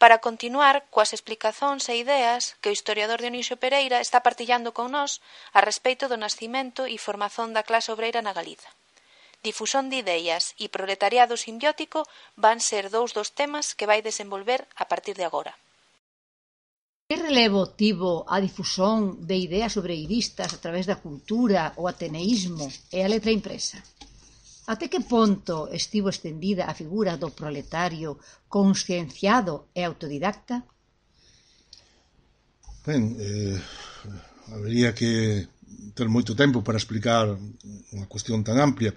para 0.00 0.18
continuar 0.26 0.76
coas 0.94 1.14
explicacións 1.16 1.86
e 1.92 2.00
ideas 2.04 2.56
que 2.60 2.70
o 2.72 2.76
historiador 2.76 3.20
Dionisio 3.20 3.56
Pereira 3.60 4.00
está 4.00 4.18
partillando 4.26 4.72
con 4.76 4.90
nós 4.96 5.22
a 5.52 5.60
respeito 5.60 6.04
do 6.08 6.18
nascimento 6.24 6.82
e 6.88 6.96
formación 7.06 7.54
da 7.54 7.66
clase 7.68 7.92
obreira 7.94 8.24
na 8.24 8.34
Galiza. 8.34 8.70
Difusión 9.44 9.92
de 9.92 10.00
ideas 10.00 10.56
e 10.56 10.72
proletariado 10.72 11.36
simbiótico 11.36 12.08
van 12.40 12.58
ser 12.64 12.88
dous 12.88 13.12
dos 13.12 13.28
temas 13.36 13.76
que 13.76 13.86
vai 13.90 14.00
desenvolver 14.00 14.64
a 14.74 14.88
partir 14.88 15.14
de 15.20 15.28
agora. 15.28 15.52
Que 17.06 17.16
relevo 17.20 17.68
tivo 17.68 18.24
a 18.34 18.40
difusión 18.40 19.28
de 19.28 19.36
ideas 19.36 19.76
obreiristas 19.76 20.56
a 20.56 20.58
través 20.64 20.88
da 20.88 20.96
cultura, 20.96 21.76
o 21.76 21.84
ateneísmo 21.84 22.64
e 22.96 23.04
a 23.04 23.12
letra 23.12 23.28
impresa? 23.28 23.76
Até 24.64 24.88
que 24.88 25.04
ponto 25.04 25.68
estivo 25.68 26.08
estendida 26.08 26.64
a 26.64 26.72
figura 26.72 27.20
do 27.20 27.28
proletario 27.36 28.16
conscienciado 28.48 29.68
e 29.76 29.84
autodidacta? 29.84 30.64
Ben, 32.88 33.12
eh, 33.20 33.60
habería 34.56 34.96
que 34.96 35.44
ter 35.92 36.08
moito 36.08 36.32
tempo 36.32 36.64
para 36.64 36.80
explicar 36.80 37.28
unha 37.92 38.08
cuestión 38.08 38.40
tan 38.40 38.56
amplia, 38.56 38.96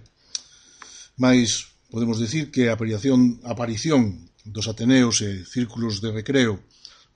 mas 1.19 1.75
podemos 1.91 2.23
decir 2.23 2.55
que 2.55 2.71
a 2.71 2.79
aparición, 2.79 3.43
a 3.43 3.51
aparición 3.51 4.31
dos 4.47 4.71
Ateneos 4.71 5.19
e 5.19 5.43
círculos 5.43 5.99
de 5.99 6.15
recreo 6.15 6.63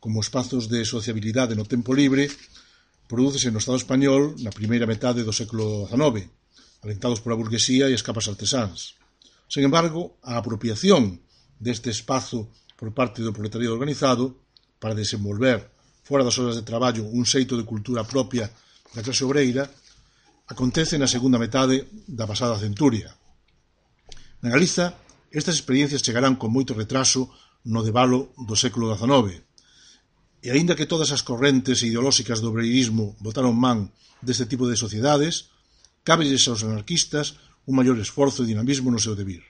como 0.02 0.20
espazos 0.20 0.66
de 0.68 0.82
sociabilidade 0.84 1.54
no 1.54 1.70
tempo 1.70 1.94
libre 1.94 2.28
prodúcese 3.06 3.54
no 3.54 3.62
Estado 3.62 3.78
español 3.78 4.34
na 4.42 4.50
primeira 4.50 4.90
metade 4.90 5.22
do 5.22 5.36
século 5.36 5.86
XIX, 5.86 6.26
alentados 6.82 7.22
pola 7.22 7.38
burguesía 7.38 7.86
e 7.86 7.94
as 7.94 8.02
capas 8.02 8.26
artesáns. 8.26 8.98
Sen 9.46 9.62
embargo, 9.62 10.18
a 10.26 10.42
apropiación 10.42 11.22
deste 11.62 11.94
espazo 11.94 12.50
por 12.74 12.90
parte 12.98 13.22
do 13.22 13.36
proletariado 13.36 13.78
organizado 13.78 14.42
para 14.82 14.98
desenvolver 14.98 15.70
fora 16.02 16.26
das 16.26 16.42
horas 16.42 16.58
de 16.58 16.66
traballo 16.66 17.06
un 17.06 17.22
xeito 17.28 17.54
de 17.54 17.68
cultura 17.68 18.02
propia 18.02 18.50
da 18.96 19.06
clase 19.06 19.22
obreira 19.22 19.70
acontece 20.50 20.98
na 20.98 21.06
segunda 21.06 21.38
metade 21.38 21.86
da 22.10 22.26
pasada 22.26 22.58
centuria. 22.58 23.14
Na 24.42 24.50
Galiza, 24.50 24.98
estas 25.30 25.56
experiencias 25.62 26.02
chegarán 26.02 26.40
con 26.42 26.50
moito 26.50 26.74
retraso 26.74 27.30
no 27.70 27.86
debalo 27.86 28.34
do 28.40 28.58
século 28.58 28.90
XIX, 28.90 29.46
E 30.42 30.50
aínda 30.50 30.74
que 30.74 30.90
todas 30.90 31.14
as 31.14 31.22
correntes 31.22 31.86
ideolóxicas 31.86 32.42
do 32.42 32.50
obreirismo 32.50 33.14
votaron 33.22 33.54
man 33.54 33.94
deste 34.26 34.50
tipo 34.50 34.66
de 34.66 34.76
sociedades, 34.76 35.54
cabelles 36.02 36.50
aos 36.50 36.66
anarquistas 36.66 37.38
un 37.70 37.78
maior 37.78 37.98
esforzo 38.02 38.42
e 38.42 38.50
dinamismo 38.50 38.90
no 38.90 38.98
seu 38.98 39.14
debir. 39.14 39.46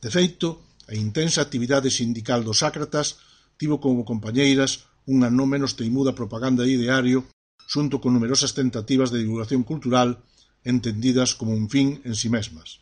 De 0.00 0.08
feito, 0.08 0.64
a 0.88 0.96
intensa 0.96 1.44
actividade 1.44 1.92
sindical 1.92 2.40
dos 2.40 2.64
Sácratas 2.64 3.20
tivo 3.60 3.80
como 3.84 4.08
compañeiras 4.08 4.88
unha 5.04 5.28
non 5.28 5.48
menos 5.52 5.76
teimuda 5.76 6.16
propaganda 6.16 6.64
de 6.64 6.72
ideario 6.72 7.28
xunto 7.68 8.00
con 8.00 8.12
numerosas 8.12 8.52
tentativas 8.56 9.12
de 9.12 9.20
divulgación 9.24 9.64
cultural 9.64 10.24
entendidas 10.64 11.36
como 11.36 11.52
un 11.52 11.68
fin 11.68 12.00
en 12.08 12.16
si 12.16 12.28
sí 12.28 12.28
mesmas 12.32 12.80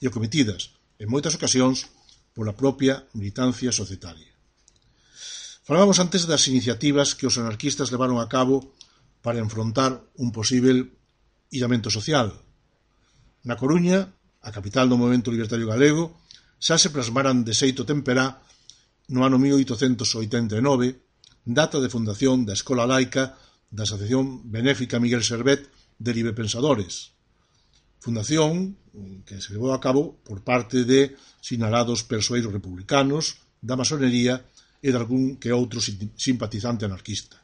e 0.00 0.08
acometidas, 0.10 0.74
en 0.98 1.08
moitas 1.08 1.38
ocasións, 1.38 1.88
pola 2.34 2.58
propia 2.58 3.06
militancia 3.14 3.70
societaria. 3.70 4.31
Falábamos 5.62 6.02
antes 6.02 6.26
das 6.26 6.50
iniciativas 6.50 7.14
que 7.14 7.30
os 7.30 7.38
anarquistas 7.38 7.94
levaron 7.94 8.18
a 8.18 8.26
cabo 8.26 8.74
para 9.22 9.38
enfrontar 9.38 10.02
un 10.18 10.34
posible 10.34 10.90
illamento 11.54 11.86
social. 11.86 12.34
Na 13.46 13.54
Coruña, 13.54 14.10
a 14.42 14.50
capital 14.50 14.90
do 14.90 14.98
movimento 14.98 15.30
libertario 15.30 15.70
galego, 15.70 16.18
xa 16.58 16.82
se 16.82 16.90
plasmaran 16.90 17.46
de 17.46 17.54
xeito 17.54 17.86
temperá 17.86 18.42
no 19.14 19.22
ano 19.22 19.38
1889, 19.38 20.98
data 21.46 21.78
de 21.78 21.92
fundación 21.94 22.42
da 22.42 22.58
Escola 22.58 22.82
Laica 22.82 23.38
da 23.70 23.86
Asociación 23.86 24.42
Benéfica 24.50 24.98
Miguel 24.98 25.22
Servet 25.22 25.70
de 26.02 26.10
Libre 26.10 26.34
Pensadores. 26.34 27.14
Fundación 28.02 28.74
que 29.22 29.38
se 29.38 29.54
levou 29.54 29.70
a 29.70 29.78
cabo 29.78 30.18
por 30.26 30.42
parte 30.42 30.82
de 30.82 31.14
sinalados 31.38 32.02
persoeiros 32.02 32.50
republicanos 32.50 33.46
da 33.62 33.78
masonería 33.78 34.42
e 34.82 34.90
dalgún 34.90 35.38
que 35.38 35.54
outro 35.54 35.78
simpatizante 35.80 36.82
anarquista. 36.84 37.38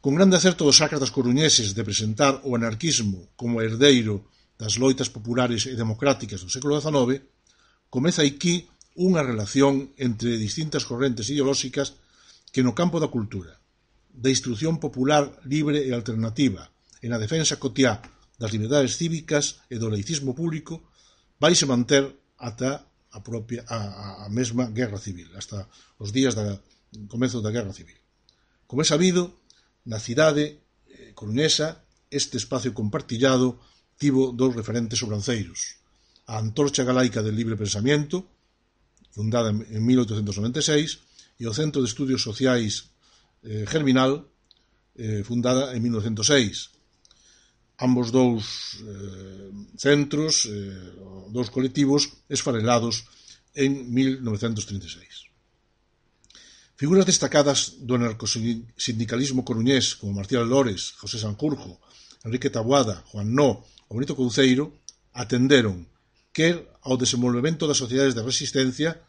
Con 0.00 0.16
grande 0.16 0.40
acerto 0.40 0.64
dos 0.64 0.80
sácratas 0.80 1.12
coruñeses 1.12 1.76
de 1.76 1.84
presentar 1.84 2.40
o 2.48 2.56
anarquismo 2.56 3.28
como 3.36 3.60
herdeiro 3.60 4.24
das 4.56 4.80
loitas 4.80 5.12
populares 5.12 5.68
e 5.68 5.76
democráticas 5.76 6.40
do 6.40 6.48
século 6.48 6.80
XIX, 6.80 7.20
comeza 7.92 8.24
aquí 8.24 8.66
unha 8.96 9.20
relación 9.22 9.94
entre 10.00 10.40
distintas 10.40 10.88
correntes 10.88 11.28
ideolóxicas 11.28 12.00
que 12.50 12.64
no 12.64 12.72
campo 12.72 12.96
da 12.98 13.12
cultura, 13.12 13.60
da 14.08 14.32
instrucción 14.32 14.80
popular 14.80 15.28
libre 15.44 15.84
e 15.84 15.92
alternativa 15.92 16.72
e 17.04 17.06
na 17.06 17.20
defensa 17.20 17.60
cotiá 17.60 18.00
das 18.40 18.50
liberdades 18.50 18.96
cívicas 18.96 19.62
e 19.68 19.76
do 19.76 19.92
laicismo 19.92 20.32
público 20.32 20.88
vai 21.38 21.54
se 21.54 21.68
manter 21.68 22.08
ata 22.38 22.87
a, 23.18 23.20
propia, 23.20 23.66
a, 23.66 24.26
a 24.26 24.28
mesma 24.30 24.70
Guerra 24.70 24.98
Civil, 24.98 25.28
hasta 25.34 25.66
os 25.98 26.14
días 26.14 26.38
da 26.38 26.62
comezo 27.10 27.42
da 27.42 27.50
Guerra 27.50 27.74
Civil. 27.74 27.98
Como 28.66 28.80
é 28.80 28.86
sabido, 28.86 29.42
na 29.84 29.98
cidade 29.98 30.62
eh, 30.86 31.12
coruñesa, 31.18 31.82
este 32.10 32.38
espacio 32.38 32.72
compartillado 32.72 33.60
tivo 33.98 34.32
dous 34.32 34.54
referentes 34.54 34.98
sobranceiros. 35.02 35.82
A 36.30 36.38
Antorcha 36.38 36.86
Galaica 36.86 37.20
del 37.20 37.36
Libre 37.36 37.56
Pensamiento, 37.56 38.24
fundada 39.10 39.50
en 39.50 39.82
1896, 39.82 41.40
e 41.40 41.44
o 41.46 41.54
Centro 41.54 41.82
de 41.82 41.88
Estudios 41.88 42.22
Sociais 42.22 42.94
eh, 43.42 43.64
Germinal, 43.66 44.26
eh, 44.96 45.22
fundada 45.24 45.74
en 45.74 45.82
1906, 45.82 46.77
ambos 47.78 48.10
dous 48.10 48.82
eh, 48.82 49.50
centros, 49.78 50.46
eh, 50.50 50.74
dous 51.30 51.48
colectivos, 51.50 52.10
esfarelados 52.28 53.06
en 53.54 53.86
1936. 53.94 55.30
Figuras 56.78 57.06
destacadas 57.06 57.78
do 57.82 57.98
anarcosindicalismo 57.98 59.42
coruñés 59.42 59.98
como 59.98 60.14
Marcial 60.14 60.46
Lores, 60.46 60.94
José 60.98 61.18
Sanjurjo, 61.18 61.78
Enrique 62.22 62.50
Tabuada, 62.50 63.02
Juan 63.10 63.34
No, 63.34 63.66
ou 63.90 63.98
Benito 63.98 64.14
Couceiro 64.14 64.74
atenderon 65.14 65.86
quer 66.30 66.62
ao 66.86 66.94
desenvolvemento 66.94 67.66
das 67.66 67.82
sociedades 67.82 68.14
de 68.14 68.22
resistencia 68.22 69.02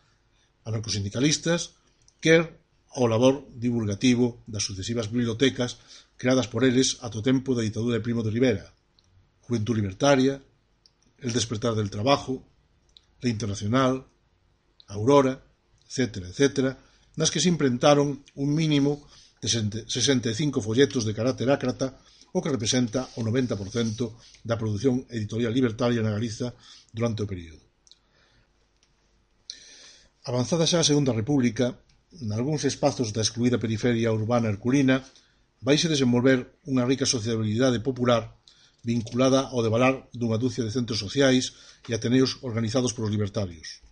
anarcosindicalistas, 0.65 1.77
quer 2.21 2.57
ao 2.89 3.05
labor 3.05 3.45
divulgativo 3.53 4.41
das 4.49 4.65
sucesivas 4.65 5.09
bibliotecas 5.13 5.77
creadas 6.19 6.51
por 6.51 6.67
eles 6.67 6.99
ato 6.99 7.23
tempo 7.23 7.55
da 7.55 7.63
ditadura 7.63 7.95
de 7.95 8.03
Primo 8.03 8.19
de 8.19 8.29
Rivera, 8.29 8.67
Juventud 9.47 9.79
Libertaria, 9.79 10.35
El 11.17 11.31
Despertar 11.31 11.79
del 11.79 11.89
Trabajo, 11.89 12.43
La 13.23 13.31
Internacional, 13.31 14.03
Aurora, 14.91 15.39
etc., 15.87 16.27
etc., 16.27 16.75
nas 17.15 17.31
que 17.31 17.39
se 17.39 17.47
imprentaron 17.47 18.19
un 18.35 18.49
mínimo 18.51 19.07
de 19.39 19.47
65 19.47 20.59
folletos 20.59 21.07
de 21.07 21.15
carácter 21.15 21.47
ácrata 21.47 21.95
o 22.35 22.43
que 22.43 22.51
representa 22.51 23.07
o 23.15 23.23
90% 23.23 24.11
da 24.43 24.59
produción 24.59 25.07
editorial 25.07 25.55
libertaria 25.55 26.03
na 26.03 26.11
Galiza 26.11 26.51
durante 26.91 27.23
o 27.23 27.29
período. 27.31 27.63
Avanzada 30.27 30.67
xa 30.67 30.83
a 30.83 30.87
Segunda 30.87 31.15
República, 31.15 31.79
nalgúns 32.27 32.67
espazos 32.67 33.15
da 33.15 33.23
excluída 33.23 33.55
periferia 33.55 34.11
urbana 34.11 34.51
herculina 34.51 34.99
vaise 35.61 35.91
desenvolver 35.91 36.61
unha 36.67 36.87
rica 36.87 37.03
sociabilidade 37.03 37.83
popular 37.83 38.39
vinculada 38.83 39.51
ao 39.51 39.59
devalar 39.59 40.07
dunha 40.15 40.39
dúcia 40.39 40.63
de 40.63 40.71
centros 40.71 40.99
sociais 41.03 41.51
e 41.87 41.91
ateneos 41.91 42.39
organizados 42.47 42.95
polos 42.95 43.11
libertarios. 43.11 43.83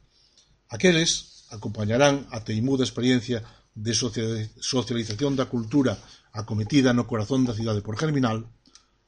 Aqueles 0.71 1.43
acompañarán 1.51 2.27
a 2.31 2.43
teimuda 2.43 2.87
experiencia 2.87 3.43
de 3.75 3.93
socialización 3.93 5.35
da 5.35 5.51
cultura 5.51 5.99
acometida 6.33 6.95
no 6.95 7.07
corazón 7.07 7.43
da 7.43 7.53
cidade 7.53 7.83
por 7.83 7.99
Germinal, 7.99 8.47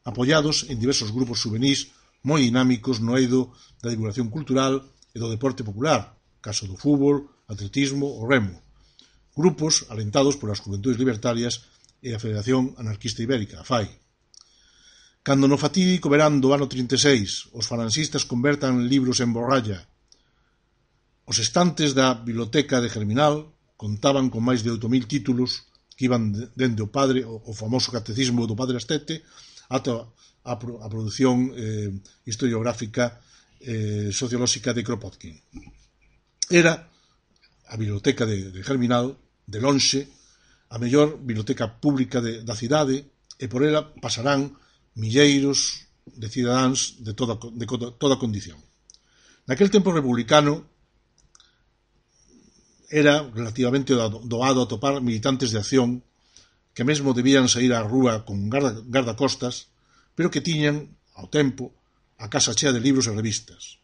apoiados 0.04 0.68
en 0.72 0.80
diversos 0.80 1.12
grupos 1.16 1.42
juvenís 1.42 1.96
moi 2.28 2.44
dinámicos 2.44 3.00
no 3.00 3.16
eido 3.16 3.56
da 3.80 3.92
divulgación 3.92 4.28
cultural 4.28 4.84
e 5.16 5.18
do 5.18 5.32
deporte 5.32 5.64
popular, 5.64 6.16
caso 6.44 6.68
do 6.68 6.76
fútbol, 6.76 7.32
atletismo 7.48 8.08
ou 8.20 8.28
remo. 8.28 8.60
Grupos 9.36 9.88
alentados 9.88 10.36
polas 10.36 10.60
juventudes 10.60 11.00
libertarias 11.00 11.64
e 12.00 12.16
a 12.16 12.20
Federación 12.20 12.76
Anarquista 12.80 13.24
Ibérica, 13.24 13.62
a 13.62 13.68
FAI. 13.68 13.88
Cando 15.24 15.52
no 15.52 15.60
fatídico 15.60 16.08
verán 16.08 16.40
do 16.40 16.56
ano 16.56 16.72
36 16.72 17.52
os 17.52 17.68
falanxistas 17.68 18.24
convertan 18.24 18.88
libros 18.88 19.20
en 19.20 19.36
borralla, 19.36 19.84
os 21.30 21.38
estantes 21.38 21.94
da 21.94 22.18
biblioteca 22.18 22.82
de 22.82 22.90
Germinal 22.90 23.54
contaban 23.78 24.34
con 24.34 24.42
máis 24.42 24.66
de 24.66 24.74
8.000 24.74 25.06
títulos 25.06 25.70
que 25.94 26.08
iban 26.08 26.32
dende 26.56 26.82
o 26.82 26.90
padre, 26.90 27.28
o 27.28 27.52
famoso 27.54 27.92
catecismo 27.92 28.48
do 28.48 28.56
padre 28.56 28.80
Astete, 28.80 29.22
ata 29.70 30.08
a, 30.48 30.54
a 30.56 30.88
produción 30.90 31.52
eh, 31.54 31.92
historiográfica 32.26 33.20
eh, 33.60 34.10
sociolóxica 34.16 34.74
de 34.74 34.82
Kropotkin. 34.82 35.36
Era 36.50 36.88
a 37.68 37.76
biblioteca 37.78 38.26
de, 38.26 38.50
de 38.50 38.64
Germinal, 38.64 39.14
de 39.46 39.60
lonxe, 39.60 40.08
a 40.70 40.78
mellor 40.78 41.18
biblioteca 41.18 41.68
pública 41.82 42.22
de, 42.22 42.46
da 42.46 42.54
cidade 42.54 43.10
e 43.42 43.46
por 43.50 43.66
ela 43.66 43.90
pasarán 43.98 44.54
milleiros 44.94 45.90
de 46.06 46.30
cidadáns 46.30 47.02
de 47.02 47.14
toda, 47.14 47.38
de 47.38 47.66
toda 47.98 48.22
condición. 48.22 48.62
Naquel 49.50 49.74
tempo 49.74 49.90
republicano 49.90 50.70
era 52.90 53.22
relativamente 53.22 53.94
doado 53.94 54.66
atopar 54.66 55.02
militantes 55.02 55.50
de 55.54 55.62
acción 55.62 56.02
que 56.74 56.86
mesmo 56.86 57.14
debían 57.14 57.50
sair 57.50 57.74
á 57.74 57.82
rúa 57.82 58.26
con 58.26 58.50
garda, 58.50 59.14
costas, 59.18 59.70
pero 60.14 60.34
que 60.34 60.42
tiñan, 60.42 60.98
ao 61.14 61.30
tempo, 61.30 61.74
a 62.18 62.30
casa 62.30 62.58
chea 62.58 62.74
de 62.74 62.82
libros 62.82 63.06
e 63.10 63.14
revistas. 63.14 63.82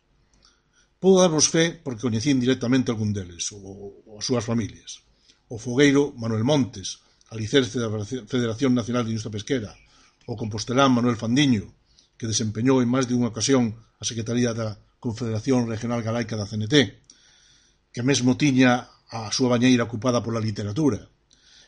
Podo 0.98 1.22
darvos 1.22 1.50
fe 1.50 1.76
porque 1.76 2.06
coñecín 2.06 2.42
directamente 2.42 2.90
algún 2.90 3.14
deles, 3.14 3.50
ou, 3.54 4.02
ou 4.06 4.18
as 4.18 4.26
súas 4.26 4.46
familias 4.46 5.05
o 5.50 5.62
fogueiro 5.62 6.14
Manuel 6.18 6.44
Montes, 6.44 7.02
alicerce 7.30 7.78
da 7.78 7.90
Federación 8.06 8.74
Nacional 8.74 9.06
de 9.06 9.14
Industria 9.14 9.36
Pesquera, 9.36 9.72
o 10.26 10.34
compostelán 10.34 10.94
Manuel 10.94 11.20
Fandiño, 11.22 11.70
que 12.18 12.30
desempeñou 12.30 12.82
en 12.82 12.90
máis 12.90 13.06
de 13.06 13.14
unha 13.14 13.30
ocasión 13.30 13.78
a 14.02 14.04
Secretaría 14.04 14.56
da 14.58 14.78
Confederación 14.98 15.70
Regional 15.70 16.02
Galaica 16.02 16.40
da 16.40 16.50
CNT, 16.50 16.76
que 17.94 18.02
mesmo 18.02 18.40
tiña 18.40 18.90
a 19.14 19.30
súa 19.30 19.54
bañeira 19.54 19.86
ocupada 19.86 20.26
pola 20.26 20.42
literatura, 20.42 21.06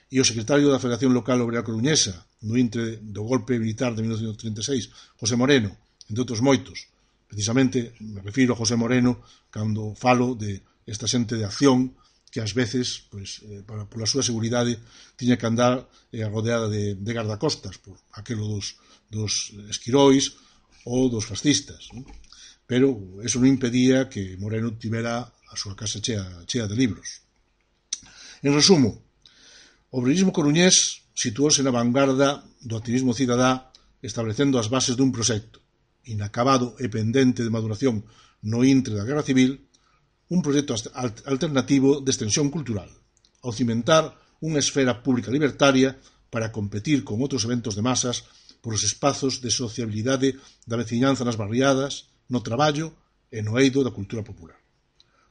e 0.08 0.18
o 0.24 0.26
secretario 0.26 0.72
da 0.72 0.82
Federación 0.82 1.12
Local 1.12 1.44
Obrera 1.44 1.68
Coruñesa, 1.68 2.26
no 2.48 2.56
intre 2.56 2.98
do 3.04 3.28
golpe 3.28 3.60
militar 3.60 3.92
de 3.94 4.02
1936, 4.08 5.20
José 5.20 5.36
Moreno, 5.36 5.76
entre 6.08 6.24
outros 6.24 6.42
moitos. 6.42 6.88
Precisamente 7.28 7.92
me 8.00 8.24
refiro 8.24 8.56
a 8.56 8.60
José 8.60 8.80
Moreno 8.80 9.20
cando 9.52 9.92
falo 10.00 10.34
de 10.34 10.64
esta 10.88 11.12
xente 11.12 11.36
de 11.36 11.44
acción 11.44 11.92
que 12.38 12.46
ás 12.46 12.54
veces, 12.54 13.10
pois, 13.10 13.42
eh, 13.50 13.66
para, 13.66 13.90
pola 13.90 14.06
súa 14.06 14.22
seguridade, 14.22 14.78
tiña 15.18 15.42
que 15.42 15.50
andar 15.50 15.90
eh, 16.14 16.22
rodeada 16.30 16.70
de, 16.70 16.94
de 16.94 17.12
gardacostas, 17.18 17.82
por 17.82 17.98
aquelo 18.14 18.46
dos, 18.46 18.78
dos 19.10 19.58
esquirois 19.74 20.38
ou 20.86 21.10
dos 21.10 21.26
fascistas. 21.26 21.90
Non? 21.98 22.06
Pero 22.70 22.94
eso 23.26 23.42
non 23.42 23.50
impedía 23.50 24.06
que 24.06 24.38
Moreno 24.38 24.78
tivera 24.78 25.26
a 25.26 25.56
súa 25.58 25.74
casa 25.74 25.98
chea, 25.98 26.22
chea 26.46 26.70
de 26.70 26.78
libros. 26.78 27.26
En 28.46 28.54
resumo, 28.54 29.02
o 29.90 29.98
obreirismo 29.98 30.30
coruñés 30.30 31.10
situouse 31.18 31.66
na 31.66 31.74
vanguarda 31.74 32.46
do 32.62 32.78
activismo 32.78 33.18
cidadá 33.18 33.74
establecendo 34.06 34.62
as 34.62 34.70
bases 34.70 34.94
dun 34.94 35.10
proxecto 35.10 35.58
inacabado 36.06 36.78
e 36.78 36.86
pendente 36.86 37.42
de 37.42 37.50
maduración 37.50 38.06
no 38.46 38.62
intre 38.62 38.94
da 38.94 39.10
Guerra 39.10 39.26
Civil 39.26 39.67
un 40.30 40.42
proxecto 40.44 40.76
alternativo 41.26 42.02
de 42.04 42.12
extensión 42.12 42.52
cultural, 42.52 42.92
ao 43.44 43.56
cimentar 43.56 44.12
unha 44.44 44.60
esfera 44.60 45.00
pública 45.00 45.32
libertaria 45.32 45.96
para 46.28 46.52
competir 46.52 47.08
con 47.08 47.24
outros 47.24 47.48
eventos 47.48 47.74
de 47.74 47.86
masas 47.86 48.28
por 48.60 48.76
os 48.76 48.84
espazos 48.84 49.40
de 49.40 49.48
sociabilidade 49.48 50.36
da 50.68 50.76
veciñanza 50.76 51.24
nas 51.24 51.40
barriadas, 51.40 52.12
no 52.28 52.44
traballo 52.44 52.92
e 53.32 53.40
no 53.40 53.56
eido 53.56 53.80
da 53.88 53.96
cultura 53.96 54.24
popular. 54.28 54.60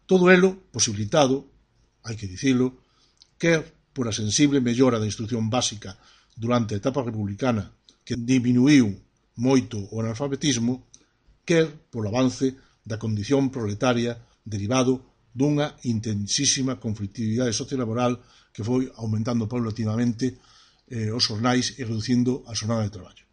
Todo 0.08 0.32
elo 0.32 0.56
posibilitado, 0.72 1.44
hai 2.06 2.16
que 2.16 2.30
dicilo, 2.30 2.80
quer 3.36 3.60
por 3.92 4.08
a 4.08 4.16
sensible 4.16 4.64
mellora 4.64 4.96
da 4.96 5.08
instrucción 5.08 5.52
básica 5.52 6.00
durante 6.36 6.72
a 6.72 6.80
etapa 6.80 7.04
republicana 7.04 7.72
que 8.00 8.16
diminuiu 8.16 8.96
moito 9.36 9.76
o 9.92 10.00
analfabetismo, 10.00 10.88
quer 11.44 11.68
polo 11.92 12.08
avance 12.08 12.56
da 12.80 12.96
condición 12.96 13.52
proletaria 13.52 14.16
derivado 14.46 15.18
dunha 15.34 15.74
intensísima 15.84 16.78
conflictividade 16.78 17.52
sociolaboral 17.52 18.22
que 18.54 18.62
foi 18.62 18.88
aumentando 18.96 19.50
paulatinamente 19.50 20.38
eh, 20.88 21.10
os 21.12 21.26
jornais 21.26 21.74
e 21.76 21.82
reducindo 21.84 22.46
a 22.46 22.54
xornada 22.54 22.86
de 22.86 22.94
traballo. 22.94 23.24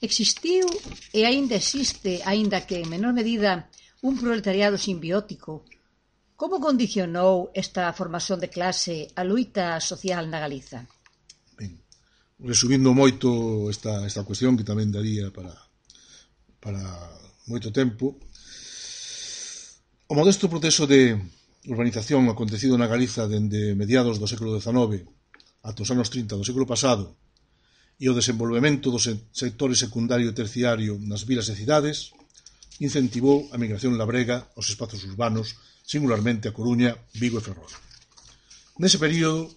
Existiu 0.00 0.66
e 1.12 1.26
aínda 1.26 1.58
existe, 1.58 2.22
aínda 2.24 2.64
que 2.64 2.80
en 2.80 2.88
menor 2.88 3.12
medida, 3.12 3.68
un 4.02 4.16
proletariado 4.16 4.78
simbiótico. 4.78 5.68
Como 6.34 6.58
condicionou 6.58 7.54
esta 7.54 7.92
formación 7.92 8.40
de 8.40 8.50
clase 8.50 9.12
a 9.14 9.22
luita 9.22 9.78
social 9.78 10.26
na 10.26 10.42
Galiza? 10.42 10.88
Ben, 11.54 11.78
resumindo 12.40 12.90
moito 12.96 13.70
esta, 13.70 14.02
esta 14.08 14.26
cuestión 14.26 14.56
que 14.58 14.66
tamén 14.66 14.90
daría 14.90 15.30
para, 15.30 15.54
para 16.58 16.82
moito 17.46 17.70
tempo, 17.70 18.18
O 20.12 20.14
modesto 20.14 20.52
proceso 20.52 20.84
de 20.84 21.16
urbanización 21.72 22.28
acontecido 22.28 22.76
na 22.76 22.84
Galiza 22.84 23.24
dende 23.24 23.72
mediados 23.72 24.20
do 24.20 24.28
século 24.28 24.52
XIX 24.60 25.08
ata 25.64 25.80
os 25.80 25.88
anos 25.88 26.12
30 26.12 26.36
do 26.36 26.44
século 26.44 26.68
pasado 26.68 27.16
e 27.96 28.12
o 28.12 28.16
desenvolvemento 28.20 28.92
do 28.92 29.00
sectores 29.00 29.80
secundario 29.80 30.28
e 30.28 30.36
terciario 30.36 31.00
nas 31.00 31.24
vilas 31.24 31.48
e 31.48 31.56
cidades 31.56 32.12
incentivou 32.76 33.48
a 33.48 33.56
migración 33.56 33.96
labrega 33.96 34.52
aos 34.52 34.68
espazos 34.68 35.00
urbanos, 35.08 35.56
singularmente 35.80 36.44
a 36.44 36.52
Coruña, 36.52 36.92
Vigo 37.16 37.40
e 37.40 37.44
Ferrol. 37.48 37.72
Nese 38.76 39.00
período 39.00 39.48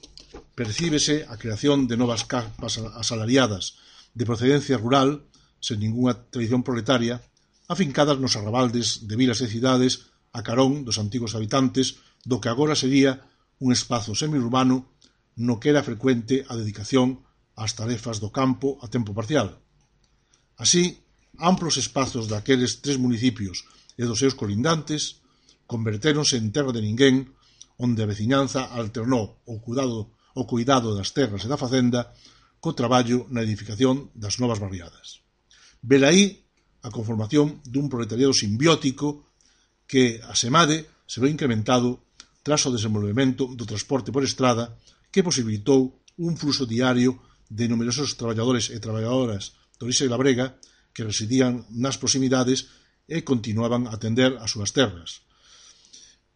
percíbese 0.55 1.27
a 1.27 1.35
creación 1.35 1.83
de 1.83 1.99
novas 1.99 2.23
capas 2.23 2.79
asalariadas 2.95 3.75
de 4.15 4.23
procedencia 4.23 4.79
rural, 4.79 5.19
sen 5.59 5.83
ningunha 5.83 6.15
tradición 6.31 6.63
proletaria, 6.63 7.19
afincadas 7.67 8.23
nos 8.23 8.39
arrabaldes 8.39 9.03
de 9.03 9.19
vilas 9.19 9.43
e 9.43 9.51
cidades 9.51 10.14
a 10.35 10.43
carón 10.43 10.83
dos 10.83 10.99
antigos 10.99 11.31
habitantes 11.31 12.03
do 12.27 12.43
que 12.43 12.51
agora 12.51 12.75
sería 12.75 13.23
un 13.63 13.71
espazo 13.71 14.11
semiurbano 14.11 14.91
no 15.39 15.63
que 15.63 15.71
era 15.71 15.87
frecuente 15.87 16.43
a 16.51 16.59
dedicación 16.59 17.23
ás 17.55 17.71
tarefas 17.79 18.19
do 18.19 18.35
campo 18.35 18.75
a 18.83 18.91
tempo 18.91 19.15
parcial. 19.15 19.55
Así, 20.59 20.99
amplos 21.39 21.79
espazos 21.79 22.27
daqueles 22.27 22.83
tres 22.83 22.99
municipios 22.99 23.63
e 23.95 24.03
dos 24.03 24.19
seus 24.19 24.35
colindantes 24.35 25.23
convertéronse 25.71 26.35
en 26.35 26.51
terra 26.51 26.75
de 26.75 26.83
ninguén 26.83 27.31
onde 27.79 28.03
a 28.03 28.11
veciñanza 28.11 28.67
alternou 28.75 29.39
o 29.47 29.63
cuidado, 29.63 30.11
o 30.35 30.43
cuidado 30.43 30.91
das 30.95 31.15
terras 31.15 31.43
e 31.43 31.51
da 31.51 31.59
facenda 31.59 32.11
co 32.59 32.75
traballo 32.75 33.27
na 33.31 33.43
edificación 33.43 34.11
das 34.15 34.39
novas 34.39 34.59
barriadas. 34.59 35.23
Velaí 35.79 36.43
a 36.83 36.91
conformación 36.91 37.63
dun 37.63 37.87
proletariado 37.87 38.35
simbiótico 38.35 39.34
que, 39.85 40.21
asemade, 40.25 40.89
se 41.05 41.21
ve 41.21 41.29
incrementado 41.29 42.05
tras 42.45 42.65
o 42.65 42.73
desenvolvemento 42.73 43.49
do 43.57 43.65
transporte 43.65 44.13
por 44.13 44.21
estrada 44.21 44.77
que 45.09 45.25
posibilitou 45.25 46.01
un 46.21 46.37
fluxo 46.37 46.65
diario 46.69 47.21
de 47.49 47.69
numerosos 47.69 48.17
traballadores 48.17 48.73
e 48.73 48.77
traballadoras 48.81 49.57
de 49.77 49.83
orixe 49.85 50.09
labrega 50.09 50.57
que 50.93 51.05
residían 51.05 51.65
nas 51.73 51.99
proximidades 51.99 52.71
e 53.05 53.21
continuaban 53.21 53.85
a 53.85 53.93
atender 53.97 54.37
as 54.41 54.49
súas 54.53 54.73
terras. 54.73 55.25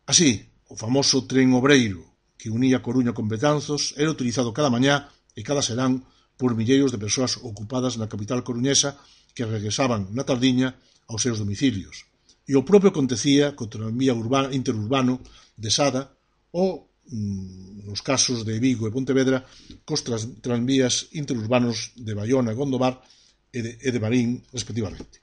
Así, 0.06 0.50
o 0.70 0.76
famoso 0.78 1.26
tren 1.26 1.54
obreiro 1.58 2.06
que 2.38 2.54
unía 2.54 2.86
Coruña 2.86 3.14
con 3.14 3.28
Betanzos 3.28 3.94
era 3.98 4.14
utilizado 4.14 4.54
cada 4.54 4.70
mañá 4.70 5.10
e 5.34 5.42
cada 5.42 5.66
serán 5.66 6.06
por 6.40 6.56
milleiros 6.56 6.94
de 6.94 7.02
persoas 7.02 7.42
ocupadas 7.42 7.98
na 7.98 8.08
capital 8.08 8.46
coruñesa 8.46 8.96
que 9.34 9.44
regresaban 9.46 10.08
na 10.16 10.24
tardiña 10.24 10.78
aos 11.10 11.26
seus 11.26 11.42
domicilios. 11.42 12.10
E 12.50 12.58
o 12.58 12.66
propio 12.66 12.90
acontecía 12.90 13.54
co 13.54 13.70
tranvía 13.70 14.18
urbano, 14.18 14.50
interurbano 14.50 15.22
de 15.54 15.70
Sada 15.70 16.10
ou, 16.50 16.90
mm, 17.06 17.86
nos 17.86 18.02
casos 18.02 18.42
de 18.42 18.58
Vigo 18.58 18.90
e 18.90 18.96
Pontevedra, 18.96 19.46
cos 19.86 20.02
tranvías 20.42 21.14
interurbanos 21.14 21.94
de 21.94 22.18
Bayona 22.18 22.50
e 22.50 22.58
Gondomar 22.58 23.06
e 23.54 23.62
de, 23.62 23.72
e 23.78 23.90
de 23.94 24.02
Marín, 24.02 24.42
respectivamente. 24.50 25.22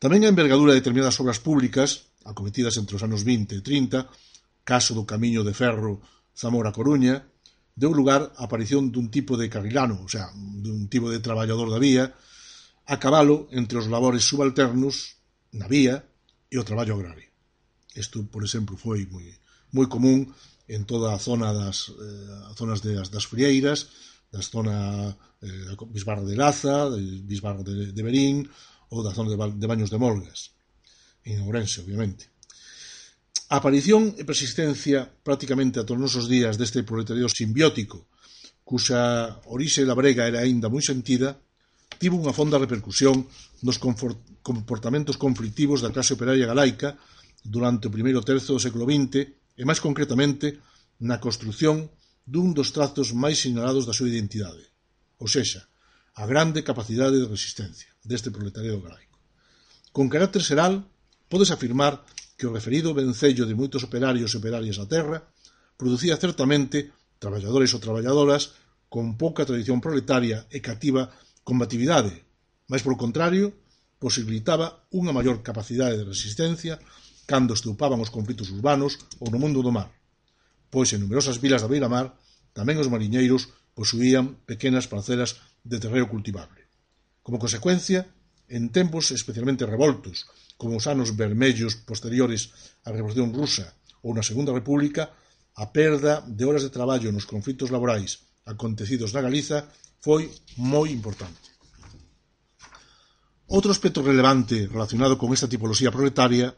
Tamén 0.00 0.24
a 0.24 0.32
envergadura 0.32 0.72
de 0.72 0.80
determinadas 0.80 1.20
obras 1.20 1.44
públicas, 1.44 2.08
acometidas 2.24 2.80
entre 2.80 2.96
os 2.96 3.04
anos 3.04 3.20
20 3.20 3.60
e 3.60 3.60
30, 3.60 4.08
caso 4.64 4.96
do 4.96 5.04
camiño 5.04 5.44
de 5.44 5.52
ferro 5.52 6.00
Zamora-Coruña, 6.32 7.20
deu 7.76 7.92
lugar 7.92 8.32
á 8.40 8.48
aparición 8.48 8.88
dun 8.88 9.12
tipo 9.12 9.36
de 9.36 9.52
carrilano, 9.52 10.00
o 10.00 10.08
sea, 10.08 10.32
dun 10.32 10.88
tipo 10.88 11.12
de 11.12 11.20
traballador 11.20 11.68
da 11.68 11.76
vía, 11.76 12.16
a 12.88 12.96
cabalo 12.96 13.52
entre 13.52 13.76
os 13.76 13.92
labores 13.92 14.24
subalternos 14.24 15.21
na 15.52 15.68
vía 15.68 16.04
e 16.48 16.56
o 16.58 16.64
traballo 16.64 16.96
agrario. 16.96 17.28
Isto, 17.94 18.24
por 18.24 18.44
exemplo, 18.44 18.76
foi 18.76 19.04
moi, 19.08 19.28
moi 19.72 19.86
común 19.88 20.32
en 20.68 20.84
toda 20.88 21.12
a 21.12 21.20
zona 21.20 21.52
das 21.52 21.92
eh, 21.92 22.56
zonas 22.56 22.80
de, 22.80 22.96
das, 22.96 23.12
das 23.12 23.28
Frieiras, 23.28 23.92
das 24.32 24.48
zona 24.48 25.12
eh, 25.44 25.76
Bisbarra 25.92 26.24
de 26.24 26.36
Laza, 26.36 26.88
de 26.88 27.20
Bisbarra 27.20 27.62
de, 27.62 27.92
de 27.92 28.02
Berín, 28.02 28.48
ou 28.88 29.04
da 29.04 29.12
zona 29.12 29.32
de, 29.32 29.36
de 29.36 29.66
Baños 29.68 29.92
de 29.92 30.00
Molgas, 30.00 30.56
en 31.24 31.44
Ourense, 31.44 31.84
obviamente. 31.84 32.32
A 33.52 33.60
aparición 33.60 34.16
e 34.16 34.24
persistencia 34.24 35.04
prácticamente 35.04 35.76
a 35.76 35.84
todos 35.84 36.00
os 36.00 36.04
nosos 36.08 36.24
días 36.24 36.56
deste 36.56 36.80
proletariado 36.88 37.28
simbiótico, 37.28 38.08
cuxa 38.64 39.36
orixe 39.52 39.84
labrega 39.84 40.24
era 40.24 40.40
aínda 40.40 40.72
moi 40.72 40.80
sentida, 40.80 41.36
tivo 42.02 42.18
unha 42.18 42.34
fonda 42.34 42.58
repercusión 42.58 43.30
nos 43.62 43.78
comportamentos 43.78 45.14
conflictivos 45.14 45.86
da 45.86 45.94
clase 45.94 46.18
operaria 46.18 46.50
galaica 46.50 46.98
durante 47.46 47.86
o 47.86 47.94
primeiro 47.94 48.26
terzo 48.26 48.58
do 48.58 48.64
século 48.66 48.90
XX 48.90 49.30
e 49.54 49.62
máis 49.62 49.78
concretamente 49.78 50.58
na 50.98 51.22
construción 51.22 51.86
dun 52.26 52.58
dos 52.58 52.74
trazos 52.74 53.14
máis 53.14 53.38
sinalados 53.38 53.86
da 53.86 53.94
súa 53.94 54.10
identidade, 54.10 54.66
ou 55.22 55.30
seja, 55.30 55.62
a 56.18 56.26
grande 56.26 56.66
capacidade 56.66 57.22
de 57.22 57.30
resistencia 57.30 57.94
deste 58.02 58.34
proletariado 58.34 58.82
galaico. 58.82 59.22
Con 59.94 60.10
carácter 60.10 60.42
xeral, 60.42 60.82
podes 61.30 61.54
afirmar 61.54 62.02
que 62.34 62.50
o 62.50 62.54
referido 62.54 62.98
vencello 62.98 63.46
de 63.46 63.54
moitos 63.54 63.86
operarios 63.86 64.34
e 64.34 64.38
operarias 64.42 64.74
da 64.74 64.90
terra 64.90 65.22
producía 65.78 66.18
certamente 66.18 66.90
traballadores 67.22 67.70
ou 67.70 67.78
traballadoras 67.78 68.58
con 68.90 69.14
pouca 69.14 69.46
tradición 69.46 69.78
proletaria 69.78 70.50
e 70.50 70.58
cativa 70.58 71.14
combatividade, 71.42 72.24
mas 72.70 72.82
polo 72.82 72.98
contrario 72.98 73.52
posibilitaba 74.02 74.86
unha 74.90 75.14
maior 75.14 75.42
capacidade 75.46 75.98
de 75.98 76.08
resistencia 76.08 76.78
cando 77.30 77.54
estoupaban 77.54 78.02
os 78.02 78.10
conflitos 78.10 78.50
urbanos 78.50 78.98
ou 79.22 79.30
no 79.30 79.38
mundo 79.38 79.62
do 79.62 79.70
mar, 79.70 79.90
pois 80.72 80.90
en 80.90 81.02
numerosas 81.02 81.38
vilas 81.38 81.62
da 81.62 81.70
Beira 81.70 81.90
Mar 81.90 82.14
tamén 82.50 82.80
os 82.82 82.90
mariñeiros 82.90 83.50
posuían 83.78 84.42
pequenas 84.44 84.90
parcelas 84.90 85.40
de 85.62 85.78
terreo 85.78 86.10
cultivable. 86.10 86.66
Como 87.22 87.38
consecuencia, 87.38 88.10
en 88.50 88.68
tempos 88.74 89.14
especialmente 89.14 89.64
revoltos, 89.64 90.26
como 90.58 90.76
os 90.76 90.86
anos 90.90 91.14
vermellos 91.16 91.78
posteriores 91.88 92.52
á 92.84 92.90
Revolución 92.90 93.30
Rusa 93.32 93.72
ou 94.02 94.10
na 94.12 94.26
Segunda 94.26 94.52
República, 94.52 95.14
a 95.54 95.70
perda 95.70 96.24
de 96.26 96.44
horas 96.44 96.66
de 96.66 96.74
traballo 96.74 97.14
nos 97.14 97.28
conflitos 97.28 97.70
laborais 97.70 98.26
acontecidos 98.44 99.14
na 99.14 99.22
Galiza 99.22 99.70
foi 100.02 100.28
moi 100.58 100.90
importante. 100.90 101.54
Outro 103.46 103.70
aspecto 103.70 104.02
relevante 104.02 104.66
relacionado 104.66 105.14
con 105.20 105.30
esta 105.30 105.46
tipoloxía 105.46 105.94
proletaria 105.94 106.50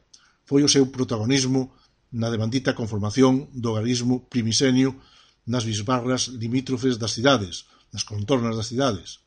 foi 0.49 0.65
o 0.65 0.73
seu 0.73 0.89
protagonismo 0.89 1.77
na 2.15 2.33
devandita 2.33 2.73
conformación 2.73 3.53
do 3.53 3.77
garismo 3.77 4.25
primisenio 4.33 4.97
nas 5.45 5.69
bisbarras 5.69 6.33
limítrofes 6.33 6.97
das 6.97 7.13
cidades, 7.13 7.69
nas 7.93 8.07
contornas 8.07 8.57
das 8.57 8.71
cidades. 8.73 9.21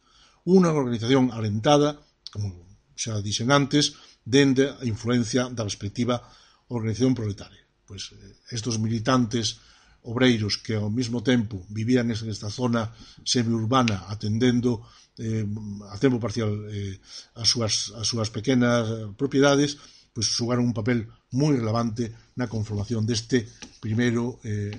Unha 0.48 0.74
organización 0.74 1.30
alentada, 1.30 2.00
como 2.34 2.66
xa 2.98 3.22
dixen 3.22 3.54
antes, 3.54 4.00
dende 4.26 4.74
a 4.74 4.84
influencia 4.88 5.52
da 5.52 5.68
respectiva 5.68 6.24
organización 6.72 7.14
proletaria. 7.14 7.64
Pois 7.86 8.16
eh, 8.16 8.40
estos 8.56 8.80
militantes 8.82 9.62
obreiros 10.08 10.56
que 10.64 10.80
ao 10.80 10.88
mesmo 10.88 11.20
tempo 11.20 11.68
vivían 11.68 12.08
nesta 12.08 12.48
zona 12.48 12.96
semiurbana 13.28 14.08
atendendo 14.08 14.88
eh, 15.20 15.44
a 15.92 16.00
tempo 16.00 16.18
parcial 16.24 16.50
eh, 16.72 16.96
as, 17.36 17.52
súas, 17.52 17.92
as 18.00 18.08
súas 18.08 18.32
pequenas 18.32 18.88
eh, 18.88 19.12
propiedades, 19.20 19.76
pois 20.16 20.32
xugaron 20.32 20.64
un 20.64 20.74
papel 20.74 21.12
moi 21.36 21.52
relevante 21.60 22.16
na 22.40 22.48
conformación 22.48 23.04
deste 23.04 23.46
primeiro 23.84 24.40
eh, 24.48 24.72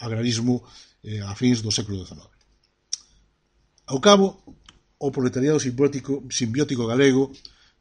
agrarismo 0.00 0.64
eh, 1.04 1.20
a 1.20 1.36
fins 1.36 1.60
do 1.60 1.68
século 1.68 2.00
XIX. 2.00 2.24
Ao 3.92 4.00
cabo, 4.00 4.40
o 4.96 5.08
proletariado 5.12 5.60
simbiótico, 5.60 6.24
simbiótico 6.32 6.88
galego 6.88 7.28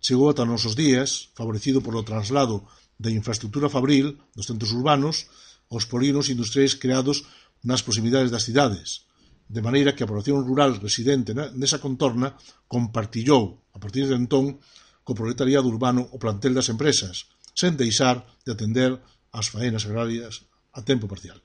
chegou 0.03 0.27
ata 0.27 0.43
nosos 0.43 0.75
días, 0.75 1.31
favorecido 1.31 1.79
polo 1.79 2.03
traslado 2.03 2.67
da 2.99 3.07
infraestructura 3.11 3.71
fabril 3.71 4.19
dos 4.35 4.47
centros 4.47 4.75
urbanos 4.75 5.31
os 5.69 5.85
polinos 5.85 6.33
industriais 6.33 6.73
creados 6.73 7.23
nas 7.61 7.85
proximidades 7.85 8.33
das 8.33 8.43
cidades, 8.43 9.05
de 9.49 9.61
maneira 9.61 9.93
que 9.93 10.03
a 10.03 10.09
población 10.09 10.41
rural 10.45 10.77
residente 10.77 11.33
nesa 11.33 11.81
contorna 11.81 12.37
compartillou, 12.65 13.65
a 13.73 13.79
partir 13.81 14.05
de 14.09 14.17
entón, 14.17 14.57
co 15.05 15.17
proletariado 15.17 15.69
urbano 15.69 16.05
o 16.13 16.17
plantel 16.21 16.53
das 16.57 16.69
empresas, 16.69 17.29
sen 17.53 17.77
deixar 17.77 18.25
de 18.45 18.53
atender 18.53 18.97
as 19.33 19.49
faenas 19.49 19.85
agrarias 19.85 20.45
a 20.73 20.81
tempo 20.85 21.05
parcial. 21.09 21.37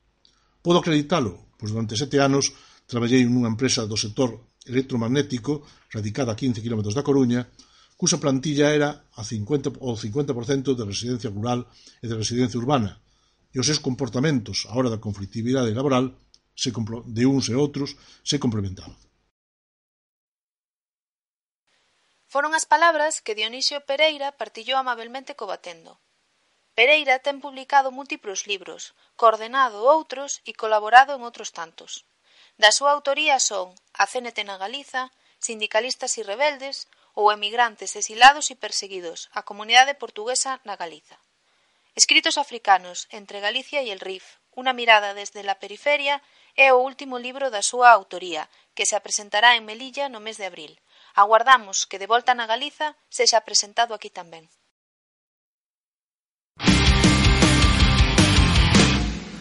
Podo 0.65 0.81
acreditalo, 0.81 1.53
pois 1.61 1.73
durante 1.73 1.97
sete 1.97 2.17
anos 2.21 2.53
traballei 2.89 3.25
nunha 3.29 3.53
empresa 3.53 3.85
do 3.89 3.97
sector 3.97 4.57
electromagnético 4.65 5.65
radicada 5.93 6.33
a 6.33 6.39
15 6.39 6.65
km 6.65 6.81
da 6.93 7.05
Coruña, 7.05 7.49
cusa 7.97 8.21
plantilla 8.21 8.73
era 8.73 9.09
a 9.17 9.23
50, 9.25 9.81
o 9.81 9.97
50% 9.97 10.77
de 10.77 10.85
residencia 10.85 11.33
rural 11.33 11.69
e 12.01 12.09
de 12.09 12.17
residencia 12.17 12.61
urbana, 12.61 13.04
e 13.55 13.63
os 13.63 13.67
seus 13.71 13.79
comportamentos 13.79 14.67
á 14.67 14.75
hora 14.75 14.91
da 14.91 14.99
conflictividade 14.99 15.71
laboral 15.79 16.11
se 16.59 16.75
de 17.17 17.25
uns 17.27 17.47
e 17.49 17.55
outros 17.55 17.95
se 18.27 18.37
complementaban. 18.43 18.99
Foron 22.33 22.51
as 22.59 22.67
palabras 22.67 23.23
que 23.23 23.39
Dionisio 23.39 23.79
Pereira 23.87 24.35
partillou 24.35 24.75
amabelmente 24.79 25.39
co 25.39 25.47
Batendo. 25.47 26.03
Pereira 26.75 27.23
ten 27.23 27.39
publicado 27.39 27.95
múltiplos 27.95 28.51
libros, 28.51 28.83
coordenado 29.15 29.87
outros 29.87 30.43
e 30.43 30.53
colaborado 30.59 31.15
en 31.15 31.23
outros 31.23 31.55
tantos. 31.55 31.93
Da 32.59 32.75
súa 32.75 32.91
autoría 32.91 33.39
son 33.39 33.67
A 33.95 34.05
CNT 34.11 34.43
na 34.43 34.59
Galiza, 34.59 35.15
Sindicalistas 35.39 36.19
e 36.19 36.27
Rebeldes 36.27 36.91
ou 37.15 37.31
Emigrantes 37.31 37.95
exilados 37.95 38.51
e 38.51 38.59
perseguidos, 38.59 39.31
a 39.39 39.47
comunidade 39.47 39.95
portuguesa 40.03 40.59
na 40.67 40.75
Galiza. 40.75 41.15
Escritos 41.97 42.39
africanos 42.39 43.07
entre 43.11 43.39
Galicia 43.39 43.79
e 43.81 43.95
el 43.95 44.03
Rif, 44.03 44.43
unha 44.61 44.75
mirada 44.75 45.15
desde 45.15 45.47
la 45.47 45.61
periferia 45.63 46.19
é 46.59 46.75
o 46.75 46.83
último 46.83 47.23
libro 47.27 47.47
da 47.55 47.63
súa 47.71 47.89
autoría, 47.95 48.51
que 48.75 48.83
se 48.89 48.99
apresentará 48.99 49.55
en 49.55 49.63
Melilla 49.63 50.11
no 50.11 50.19
mes 50.19 50.37
de 50.39 50.47
abril. 50.51 50.73
Aguardamos 51.15 51.87
que 51.87 52.01
de 52.03 52.11
volta 52.11 52.35
na 52.35 52.51
Galiza 52.51 52.89
sexa 53.17 53.47
presentado 53.47 53.95
aquí 53.95 54.11
tamén. 54.11 54.51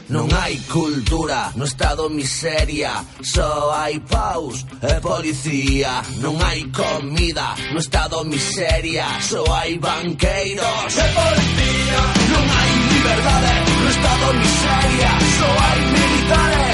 Non 0.09 0.27
hai 0.33 0.59
cultura 0.67 1.51
no 1.55 1.63
estado 1.63 2.09
miseria 2.09 2.91
Só 3.21 3.71
hai 3.71 3.99
paus 4.01 4.65
e 4.81 4.99
policía. 4.99 6.03
Non 6.19 6.35
hai 6.43 6.67
comida 6.75 7.55
no 7.71 7.79
estado 7.79 8.23
miseria 8.25 9.07
Só 9.21 9.43
hai 9.47 9.79
banqueiros 9.79 10.91
e 10.91 11.07
policía. 11.15 12.01
Non 12.35 12.45
hai 12.51 12.71
liberdade 12.91 13.53
no 13.79 13.89
estado 13.95 14.27
miseria 14.43 15.11
Só 15.39 15.49
hai 15.63 15.79
militares. 15.95 16.72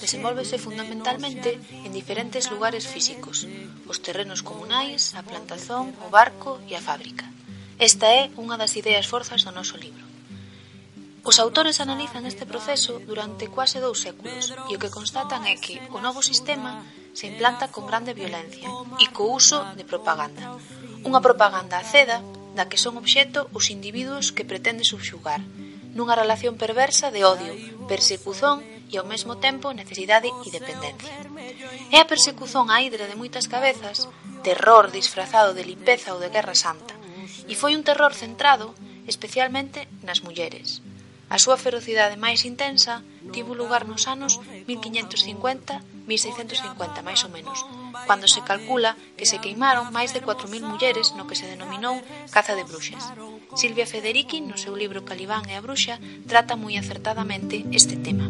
desenvólvese 0.00 0.56
fundamentalmente 0.56 1.60
en 1.84 1.92
diferentes 1.92 2.48
lugares 2.50 2.88
físicos, 2.88 3.46
os 3.86 4.00
terrenos 4.00 4.40
comunais, 4.40 5.12
a 5.14 5.22
plantazón, 5.22 5.92
o 6.02 6.08
barco 6.08 6.58
e 6.66 6.74
a 6.74 6.82
fábrica. 6.82 7.28
Esta 7.76 8.08
é 8.12 8.32
unha 8.40 8.56
das 8.56 8.76
ideas 8.80 9.06
forzas 9.08 9.44
do 9.44 9.52
noso 9.52 9.76
libro. 9.76 10.04
Os 11.20 11.36
autores 11.36 11.84
analizan 11.84 12.24
este 12.24 12.48
proceso 12.48 12.96
durante 13.04 13.52
quase 13.52 13.76
dous 13.76 14.00
séculos 14.00 14.56
e 14.72 14.72
o 14.72 14.80
que 14.80 14.88
constatan 14.88 15.44
é 15.44 15.60
que 15.60 15.76
o 15.92 16.00
novo 16.00 16.24
sistema 16.24 16.80
se 17.12 17.28
implanta 17.28 17.68
con 17.68 17.84
grande 17.84 18.16
violencia 18.16 18.72
e 18.96 19.06
co 19.12 19.28
uso 19.28 19.60
de 19.76 19.84
propaganda. 19.84 20.56
Unha 21.04 21.20
propaganda 21.20 21.76
aceda 21.76 22.24
da 22.56 22.72
que 22.72 22.80
son 22.80 22.96
obxeto 22.96 23.52
os 23.52 23.68
individuos 23.68 24.32
que 24.32 24.48
pretende 24.48 24.88
subxugar, 24.88 25.44
nunha 25.92 26.16
relación 26.16 26.56
perversa 26.56 27.12
de 27.12 27.28
odio, 27.28 27.52
persecución 27.84 28.64
e 28.90 28.98
ao 28.98 29.06
mesmo 29.06 29.38
tempo 29.38 29.72
necesidade 29.72 30.28
e 30.44 30.50
dependencia. 30.50 31.14
É 31.94 32.02
a 32.02 32.10
persecución 32.10 32.66
á 32.74 32.82
hidra 32.82 33.06
de 33.06 33.14
moitas 33.14 33.46
cabezas, 33.46 34.10
terror 34.42 34.90
disfrazado 34.90 35.54
de 35.54 35.66
limpeza 35.70 36.14
ou 36.14 36.20
de 36.20 36.32
guerra 36.34 36.58
santa, 36.58 36.94
e 37.46 37.54
foi 37.54 37.78
un 37.78 37.86
terror 37.86 38.12
centrado 38.12 38.74
especialmente 39.06 39.86
nas 40.06 40.22
mulleres. 40.26 40.82
A 41.30 41.38
súa 41.38 41.54
ferocidade 41.54 42.18
máis 42.18 42.42
intensa 42.42 43.06
tivo 43.30 43.54
lugar 43.54 43.86
nos 43.86 44.10
anos 44.10 44.42
1550-1650, 44.66 47.06
máis 47.06 47.22
ou 47.22 47.30
menos, 47.30 47.62
cando 48.10 48.26
se 48.26 48.42
calcula 48.42 48.98
que 49.14 49.30
se 49.30 49.38
queimaron 49.38 49.94
máis 49.94 50.10
de 50.10 50.26
4.000 50.26 50.66
mulleres 50.66 51.14
no 51.14 51.30
que 51.30 51.38
se 51.38 51.46
denominou 51.46 52.02
caza 52.34 52.58
de 52.58 52.66
bruxas. 52.66 53.14
Silvia 53.54 53.86
Federici, 53.86 54.42
no 54.42 54.58
seu 54.58 54.74
libro 54.74 55.06
Calibán 55.06 55.46
e 55.46 55.54
a 55.54 55.62
bruxa, 55.62 56.02
trata 56.26 56.58
moi 56.58 56.74
acertadamente 56.74 57.62
este 57.70 57.94
tema. 57.94 58.26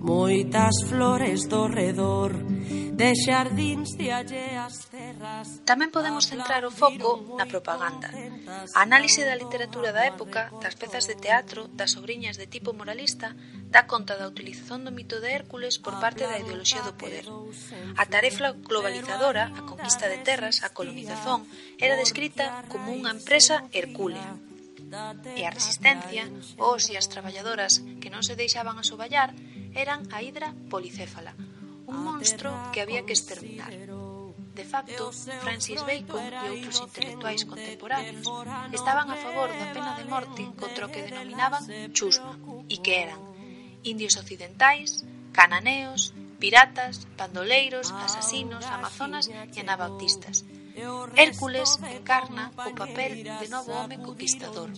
Moitas 0.00 0.80
flores 0.88 1.44
do 1.44 1.68
redor 1.68 2.32
de 2.32 3.12
xardíns 3.12 4.00
de 4.00 4.08
alleas 4.08 4.88
terras 4.88 5.60
Tamén 5.68 5.92
podemos 5.92 6.24
centrar 6.24 6.64
o 6.64 6.72
foco 6.72 7.36
na 7.36 7.44
propaganda. 7.44 8.08
A 8.76 8.80
análise 8.80 9.28
da 9.28 9.36
literatura 9.36 9.92
da 9.92 10.08
época, 10.08 10.48
das 10.64 10.72
pezas 10.80 11.04
de 11.04 11.20
teatro, 11.20 11.68
das 11.76 12.00
obriñas 12.00 12.40
de 12.40 12.48
tipo 12.48 12.72
moralista 12.72 13.36
dá 13.68 13.84
conta 13.84 14.16
da 14.16 14.24
utilización 14.24 14.88
do 14.88 14.92
mito 14.92 15.20
de 15.20 15.36
Hércules 15.36 15.76
por 15.76 16.00
parte 16.00 16.24
da 16.24 16.40
ideoloxía 16.40 16.80
do 16.80 16.96
poder. 16.96 17.28
A 18.00 18.04
tarefa 18.08 18.56
globalizadora, 18.56 19.52
a 19.52 19.68
conquista 19.68 20.08
de 20.08 20.24
terras, 20.24 20.64
a 20.64 20.72
colonización 20.72 21.44
era 21.76 22.00
descrita 22.00 22.64
como 22.72 22.96
unha 22.96 23.12
empresa 23.12 23.68
hercúlea. 23.68 24.32
E 25.36 25.44
a 25.44 25.54
resistencia, 25.54 26.24
os 26.56 26.88
e 26.88 26.96
as 26.96 27.06
traballadoras 27.12 27.84
que 28.00 28.08
non 28.08 28.24
se 28.24 28.34
deixaban 28.34 28.80
asoballar 28.80 29.36
eran 29.74 30.06
a 30.12 30.22
Hidra 30.22 30.54
policéfala, 30.68 31.34
un 31.86 32.04
monstro 32.04 32.50
que 32.72 32.80
había 32.80 33.04
que 33.06 33.12
exterminar. 33.12 33.72
De 34.54 34.64
facto, 34.64 35.12
Francis 35.40 35.80
Bacon 35.86 36.20
e 36.20 36.46
outros 36.52 36.82
intelectuais 36.82 37.46
contemporáneos 37.46 38.26
estaban 38.74 39.08
a 39.08 39.16
favor 39.16 39.48
da 39.54 39.70
pena 39.72 39.94
de 39.96 40.04
morte 40.04 40.42
contra 40.58 40.86
o 40.86 40.92
que 40.92 41.06
denominaban 41.06 41.62
chusma, 41.96 42.36
e 42.68 42.76
que 42.82 43.00
eran 43.06 43.20
indios 43.82 44.18
occidentais, 44.20 45.06
cananeos, 45.32 46.12
piratas, 46.42 47.06
bandoleiros, 47.16 47.94
asasinos, 48.04 48.66
amazonas 48.66 49.30
e 49.30 49.56
anabautistas, 49.60 50.44
Hércules 51.16 51.78
encarna 51.96 52.52
o 52.68 52.72
papel 52.74 53.12
de 53.40 53.48
novo 53.48 53.70
home 53.76 53.98
conquistador. 54.00 54.70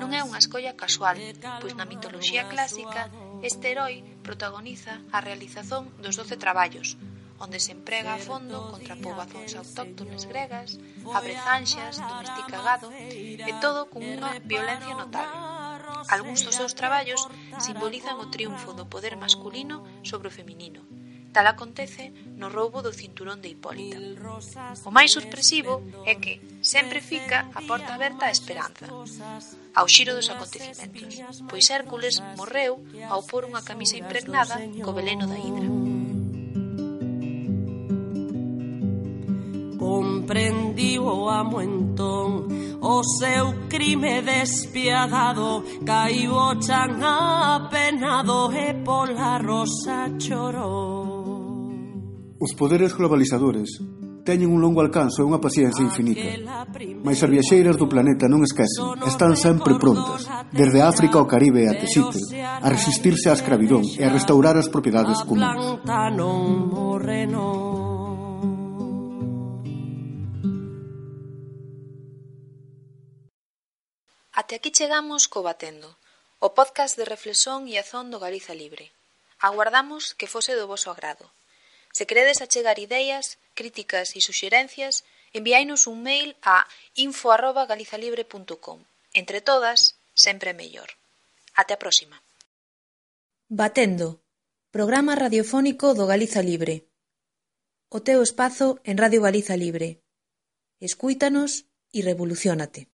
Non 0.00 0.10
é 0.16 0.20
unha 0.24 0.40
escolla 0.40 0.78
casual, 0.82 1.16
pois 1.60 1.74
na 1.76 1.88
mitoloxía 1.88 2.48
clásica 2.52 3.12
este 3.42 3.72
heroi 3.72 4.00
protagoniza 4.26 5.02
a 5.12 5.18
realización 5.20 5.92
dos 6.02 6.16
doce 6.20 6.36
traballos, 6.40 6.96
onde 7.44 7.58
se 7.58 7.74
emprega 7.76 8.14
a 8.14 8.22
fondo 8.28 8.70
contra 8.72 8.94
poboacións 9.04 9.52
autóctones 9.58 10.22
gregas, 10.30 10.78
abrezanxas, 11.10 11.98
domestica 11.98 12.56
gado, 12.62 12.88
e 12.94 13.52
todo 13.64 13.90
con 13.92 14.02
unha 14.06 14.38
violencia 14.46 14.94
notable. 14.94 15.38
Algúns 16.14 16.40
dos 16.46 16.56
seus 16.58 16.74
traballos 16.78 17.26
simbolizan 17.58 18.16
o 18.22 18.30
triunfo 18.30 18.70
do 18.78 18.86
poder 18.92 19.14
masculino 19.18 19.76
sobre 20.06 20.30
o 20.30 20.36
feminino. 20.38 20.82
Tal 21.32 21.46
acontece 21.46 22.12
no 22.36 22.52
roubo 22.52 22.84
do 22.84 22.92
cinturón 22.92 23.40
de 23.40 23.48
Hipólita. 23.48 23.96
O 24.84 24.90
máis 24.92 25.16
sorpresivo 25.16 25.80
é 26.04 26.20
que 26.20 26.44
sempre 26.60 27.00
fica 27.00 27.48
a 27.56 27.60
porta 27.64 27.96
aberta 27.96 28.28
á 28.28 28.30
esperanza, 28.30 28.84
ao 29.72 29.88
xiro 29.88 30.12
dos 30.12 30.28
acontecimentos, 30.28 31.24
pois 31.48 31.72
Hércules 31.72 32.20
morreu 32.36 32.84
ao 33.08 33.24
pôr 33.24 33.48
unha 33.48 33.64
camisa 33.64 33.96
impregnada 33.96 34.60
co 34.84 34.92
veleno 34.92 35.24
da 35.24 35.38
hidra. 35.40 35.68
Comprendiu 39.80 41.02
o 41.08 41.26
amo 41.32 41.58
entón 41.64 42.30
O 42.82 43.04
seu 43.04 43.68
crime 43.68 44.22
despiadado. 44.22 45.62
Caiu 45.86 46.34
o 46.34 46.54
chan 46.60 46.98
apenado 46.98 48.50
E 48.52 48.74
pola 48.84 49.38
rosa 49.38 50.10
chorou 50.18 51.11
Os 52.42 52.58
poderes 52.58 52.90
globalizadores 52.98 53.78
teñen 54.26 54.50
un 54.50 54.58
longo 54.58 54.82
alcance 54.82 55.22
e 55.22 55.26
unha 55.30 55.38
paciencia 55.38 55.78
infinita. 55.78 56.26
Mais 57.06 57.22
as 57.22 57.30
viaxeiras 57.30 57.78
do 57.78 57.86
planeta 57.86 58.26
non 58.26 58.42
esquecen, 58.42 58.98
están 59.06 59.38
sempre 59.38 59.78
prontas, 59.78 60.26
desde 60.50 60.82
África 60.82 61.22
ao 61.22 61.30
Caribe 61.30 61.62
e 61.62 61.70
a 61.70 61.78
Xite, 61.86 62.18
a 62.42 62.66
resistirse 62.66 63.30
á 63.30 63.38
escravidón 63.38 63.86
e 63.86 64.02
a 64.02 64.10
restaurar 64.10 64.58
as 64.58 64.66
propiedades 64.66 65.22
comuns. 65.22 65.78
Até 74.34 74.58
aquí 74.58 74.74
chegamos 74.74 75.30
co 75.30 75.46
Batendo, 75.46 75.94
o 76.42 76.50
podcast 76.58 76.98
de 76.98 77.06
reflexión 77.06 77.70
e 77.70 77.78
azón 77.78 78.10
do 78.10 78.18
Galiza 78.18 78.50
Libre. 78.50 78.90
Aguardamos 79.38 80.18
que 80.18 80.26
fose 80.26 80.58
do 80.58 80.66
voso 80.66 80.90
agrado. 80.90 81.30
Se 81.92 82.06
queredes 82.06 82.40
achegar 82.40 82.78
ideas, 82.78 83.38
críticas 83.54 84.16
e 84.16 84.20
suxerencias, 84.20 85.04
enviainos 85.32 85.86
un 85.86 86.02
mail 86.02 86.36
a 86.42 86.66
info@galizalibre.com. 86.96 88.78
Entre 89.12 89.40
todas, 89.40 89.96
sempre 90.14 90.52
mellor. 90.52 90.90
Até 91.54 91.74
a 91.74 91.78
próxima. 91.78 92.22
Batendo, 93.48 94.24
programa 94.70 95.14
radiofónico 95.14 95.92
do 95.92 96.08
Galiza 96.08 96.40
Libre. 96.40 96.88
O 97.92 98.00
teu 98.00 98.24
espazo 98.24 98.80
en 98.88 98.96
Radio 98.96 99.20
Galiza 99.20 99.56
Libre. 99.56 100.00
Escúitanos 100.80 101.68
e 101.92 102.00
revolucionate. 102.00 102.88